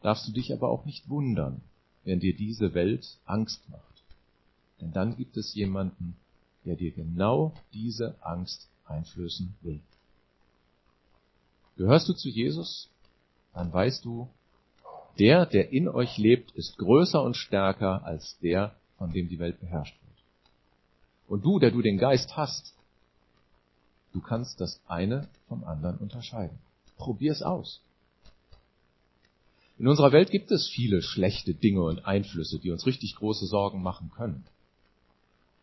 darfst 0.00 0.26
du 0.28 0.32
dich 0.32 0.52
aber 0.52 0.70
auch 0.70 0.84
nicht 0.84 1.08
wundern, 1.08 1.60
wenn 2.04 2.20
dir 2.20 2.34
diese 2.34 2.74
Welt 2.74 3.18
Angst 3.26 3.68
macht. 3.68 3.82
Denn 4.80 4.92
dann 4.92 5.16
gibt 5.16 5.36
es 5.36 5.54
jemanden, 5.54 6.16
der 6.64 6.76
dir 6.76 6.92
genau 6.92 7.52
diese 7.72 8.14
Angst 8.22 8.68
einflößen 8.86 9.54
will. 9.62 9.80
Gehörst 11.76 12.08
du 12.08 12.12
zu 12.12 12.28
Jesus, 12.28 12.88
dann 13.52 13.72
weißt 13.72 14.04
du, 14.04 14.28
der, 15.18 15.46
der 15.46 15.72
in 15.72 15.88
euch 15.88 16.16
lebt, 16.18 16.52
ist 16.52 16.78
größer 16.78 17.22
und 17.22 17.36
stärker 17.36 18.04
als 18.04 18.38
der, 18.40 18.74
von 18.96 19.12
dem 19.12 19.28
die 19.28 19.38
Welt 19.38 19.60
beherrscht 19.60 19.96
wird. 20.02 20.18
Und 21.28 21.44
du, 21.44 21.58
der 21.58 21.70
du 21.70 21.82
den 21.82 21.98
Geist 21.98 22.36
hast, 22.36 22.74
Du 24.12 24.20
kannst 24.20 24.60
das 24.60 24.80
eine 24.86 25.28
vom 25.48 25.64
anderen 25.64 25.98
unterscheiden. 25.98 26.58
Probier's 26.96 27.42
aus. 27.42 27.80
In 29.78 29.86
unserer 29.86 30.12
Welt 30.12 30.30
gibt 30.30 30.50
es 30.50 30.68
viele 30.68 31.02
schlechte 31.02 31.54
Dinge 31.54 31.82
und 31.82 32.04
Einflüsse, 32.04 32.58
die 32.58 32.70
uns 32.70 32.86
richtig 32.86 33.14
große 33.14 33.46
Sorgen 33.46 33.82
machen 33.82 34.10
können. 34.10 34.44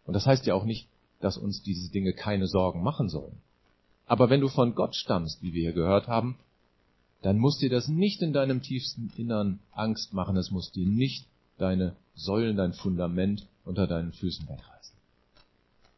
Und 0.05 0.13
das 0.13 0.25
heißt 0.25 0.45
ja 0.45 0.53
auch 0.53 0.63
nicht, 0.63 0.87
dass 1.19 1.37
uns 1.37 1.63
diese 1.63 1.91
Dinge 1.91 2.13
keine 2.13 2.47
Sorgen 2.47 2.81
machen 2.81 3.09
sollen. 3.09 3.41
Aber 4.05 4.29
wenn 4.29 4.41
du 4.41 4.47
von 4.47 4.75
Gott 4.75 4.95
stammst, 4.95 5.41
wie 5.41 5.53
wir 5.53 5.63
hier 5.63 5.73
gehört 5.73 6.07
haben, 6.07 6.37
dann 7.25 7.39
muss 7.39 7.57
dir 7.57 7.71
das 7.71 7.87
nicht 7.87 8.21
in 8.21 8.33
deinem 8.33 8.61
tiefsten 8.61 9.11
Innern 9.17 9.59
Angst 9.71 10.13
machen, 10.13 10.37
es 10.37 10.51
muss 10.51 10.71
dir 10.71 10.85
nicht 10.85 11.25
deine 11.57 11.95
Säulen, 12.13 12.55
dein 12.55 12.73
Fundament 12.73 13.47
unter 13.63 13.87
deinen 13.87 14.11
Füßen 14.11 14.47
wegreißen. 14.47 14.95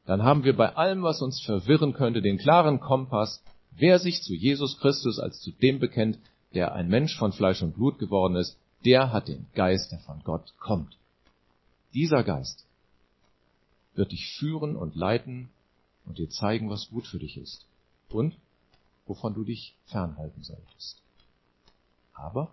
Dann 0.06 0.24
haben 0.24 0.46
wir 0.46 0.56
bei 0.56 0.78
allem, 0.78 1.04
was 1.04 1.22
uns 1.22 1.42
verwirren 1.42 1.92
könnte, 1.92 2.22
den 2.22 2.38
klaren 2.38 2.80
Kompass, 2.80 3.44
wer 3.72 4.00
sich 4.00 4.22
zu 4.22 4.34
Jesus 4.34 4.80
Christus 4.80 5.20
als 5.20 5.42
zu 5.42 5.52
dem 5.52 5.80
bekennt, 5.80 6.18
der 6.54 6.74
ein 6.74 6.88
Mensch 6.88 7.18
von 7.18 7.34
Fleisch 7.34 7.62
und 7.62 7.76
Blut 7.76 8.00
geworden 8.00 8.38
ist, 8.38 8.58
der 8.86 9.12
hat 9.12 9.28
den 9.28 9.48
Geist, 9.54 9.92
der 9.92 10.00
von 10.00 10.22
Gott 10.24 10.54
kommt. 10.58 10.96
Dieser 11.94 12.24
Geist 12.24 12.66
wird 13.96 14.14
dich 14.14 14.30
führen 14.40 14.78
und 14.78 14.96
leiten 14.96 15.50
und 16.06 16.20
dir 16.20 16.30
zeigen, 16.30 16.70
was 16.70 16.88
gut 16.88 17.06
für 17.06 17.20
dich 17.20 17.36
ist 17.36 17.66
und 18.08 18.38
wovon 19.08 19.34
du 19.34 19.44
dich 19.44 19.76
fernhalten 19.88 20.42
solltest. 20.42 21.02
Aber 22.18 22.52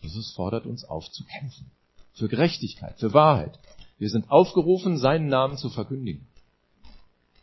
Jesus 0.00 0.32
fordert 0.34 0.66
uns 0.66 0.84
auf 0.84 1.10
zu 1.10 1.24
kämpfen. 1.24 1.70
Für 2.12 2.28
Gerechtigkeit, 2.28 2.98
für 2.98 3.14
Wahrheit. 3.14 3.58
Wir 3.98 4.10
sind 4.10 4.30
aufgerufen, 4.30 4.98
seinen 4.98 5.28
Namen 5.28 5.56
zu 5.56 5.70
verkündigen. 5.70 6.26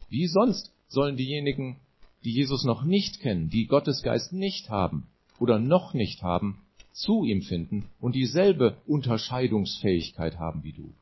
Wie 0.09 0.27
sonst 0.27 0.71
sollen 0.87 1.17
diejenigen, 1.17 1.79
die 2.23 2.31
Jesus 2.31 2.63
noch 2.63 2.83
nicht 2.83 3.19
kennen, 3.19 3.49
die 3.49 3.67
Gottes 3.67 4.01
Geist 4.01 4.33
nicht 4.33 4.69
haben 4.69 5.07
oder 5.39 5.59
noch 5.59 5.93
nicht 5.93 6.21
haben, 6.23 6.61
zu 6.91 7.23
ihm 7.23 7.41
finden 7.41 7.89
und 7.99 8.15
dieselbe 8.15 8.77
Unterscheidungsfähigkeit 8.85 10.37
haben 10.37 10.63
wie 10.63 10.73
du? 10.73 10.93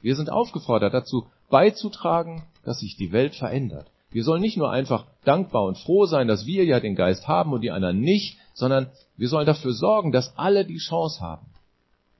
Wir 0.00 0.16
sind 0.16 0.30
aufgefordert 0.30 0.94
dazu 0.94 1.26
beizutragen, 1.48 2.44
dass 2.64 2.80
sich 2.80 2.96
die 2.96 3.12
Welt 3.12 3.34
verändert. 3.34 3.90
Wir 4.12 4.24
sollen 4.24 4.42
nicht 4.42 4.58
nur 4.58 4.70
einfach 4.70 5.06
dankbar 5.24 5.64
und 5.64 5.78
froh 5.78 6.06
sein, 6.06 6.28
dass 6.28 6.46
wir 6.46 6.64
ja 6.64 6.80
den 6.80 6.94
Geist 6.94 7.26
haben 7.26 7.52
und 7.52 7.62
die 7.62 7.70
anderen 7.70 8.00
nicht, 8.00 8.38
sondern 8.54 8.90
wir 9.16 9.28
sollen 9.28 9.46
dafür 9.46 9.72
sorgen, 9.72 10.12
dass 10.12 10.36
alle 10.36 10.64
die 10.64 10.78
Chance 10.78 11.20
haben, 11.20 11.46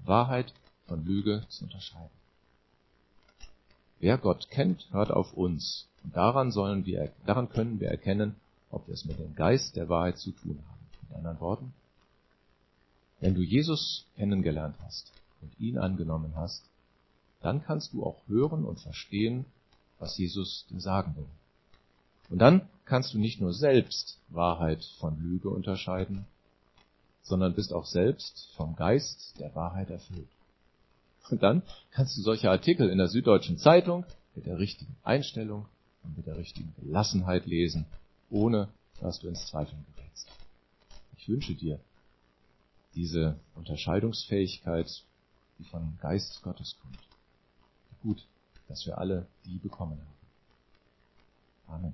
Wahrheit 0.05 0.53
von 0.87 1.05
Lüge 1.05 1.45
zu 1.49 1.65
unterscheiden. 1.65 2.11
Wer 4.01 4.19
Gott 4.19 4.49
kennt, 4.51 4.89
hört 4.91 5.11
auf 5.11 5.33
uns. 5.35 5.87
Und 6.03 6.17
daran 6.17 6.51
sollen 6.51 6.87
wir, 6.87 7.13
daran 7.27 7.49
können 7.49 7.79
wir 7.79 7.89
erkennen, 7.89 8.35
ob 8.71 8.89
wir 8.89 8.95
es 8.95 9.05
mit 9.05 9.19
dem 9.19 9.35
Geist 9.37 9.77
der 9.77 9.89
Wahrheit 9.89 10.19
zu 10.19 10.33
tun 10.33 10.59
haben. 10.67 10.81
Mit 11.09 11.17
anderen 11.17 11.41
Worten, 11.41 11.73
wenn 13.21 13.35
du 13.35 13.43
Jesus 13.43 14.07
kennengelernt 14.17 14.77
hast 14.83 15.13
und 15.41 15.53
ihn 15.61 15.79
angenommen 15.79 16.33
hast, 16.35 16.65
dann 17.43 17.63
kannst 17.63 17.93
du 17.93 18.05
auch 18.05 18.17
hören 18.27 18.65
und 18.65 18.81
verstehen, 18.81 19.45
was 19.99 20.19
Jesus 20.19 20.67
dir 20.71 20.81
sagen 20.81 21.15
will. 21.17 21.29
Und 22.33 22.39
dann 22.39 22.67
kannst 22.87 23.13
du 23.13 23.19
nicht 23.19 23.43
nur 23.43 23.53
selbst 23.53 24.19
Wahrheit 24.31 24.83
von 25.01 25.23
Lüge 25.23 25.51
unterscheiden, 25.51 26.25
sondern 27.21 27.55
bist 27.55 27.75
auch 27.75 27.85
selbst 27.85 28.49
vom 28.57 28.75
Geist 28.75 29.39
der 29.39 29.55
Wahrheit 29.55 29.91
erfüllt. 29.91 30.31
Und 31.29 31.43
dann 31.43 31.61
kannst 31.91 32.17
du 32.17 32.23
solche 32.23 32.51
Artikel 32.51 32.89
in 32.89 32.97
der 32.97 33.09
Süddeutschen 33.09 33.59
Zeitung 33.59 34.07
mit 34.35 34.47
der 34.47 34.59
richtigen 34.59 34.97
Einstellung 35.05 35.67
und 36.05 36.17
mit 36.17 36.27
der 36.27 36.39
richtigen 36.39 36.75
Gelassenheit 36.81 37.45
lesen, 37.45 37.85
ohne 38.31 38.69
dass 38.99 39.21
du 39.21 39.29
ins 39.29 39.47
Zweifeln 39.49 39.85
gerätst. 39.95 40.27
Ich 41.19 41.29
wünsche 41.29 41.55
dir 41.55 41.79
diese 42.95 43.39
Unterscheidungsfähigkeit, 43.57 45.05
die 45.59 45.65
von 45.65 45.99
Geist 46.01 46.41
Gottes 46.43 46.77
kommt. 46.81 46.99
Gut, 48.03 48.27
dass 48.69 48.87
wir 48.87 48.97
alle 48.97 49.27
die 49.45 49.59
bekommen 49.59 50.01
haben. 51.69 51.93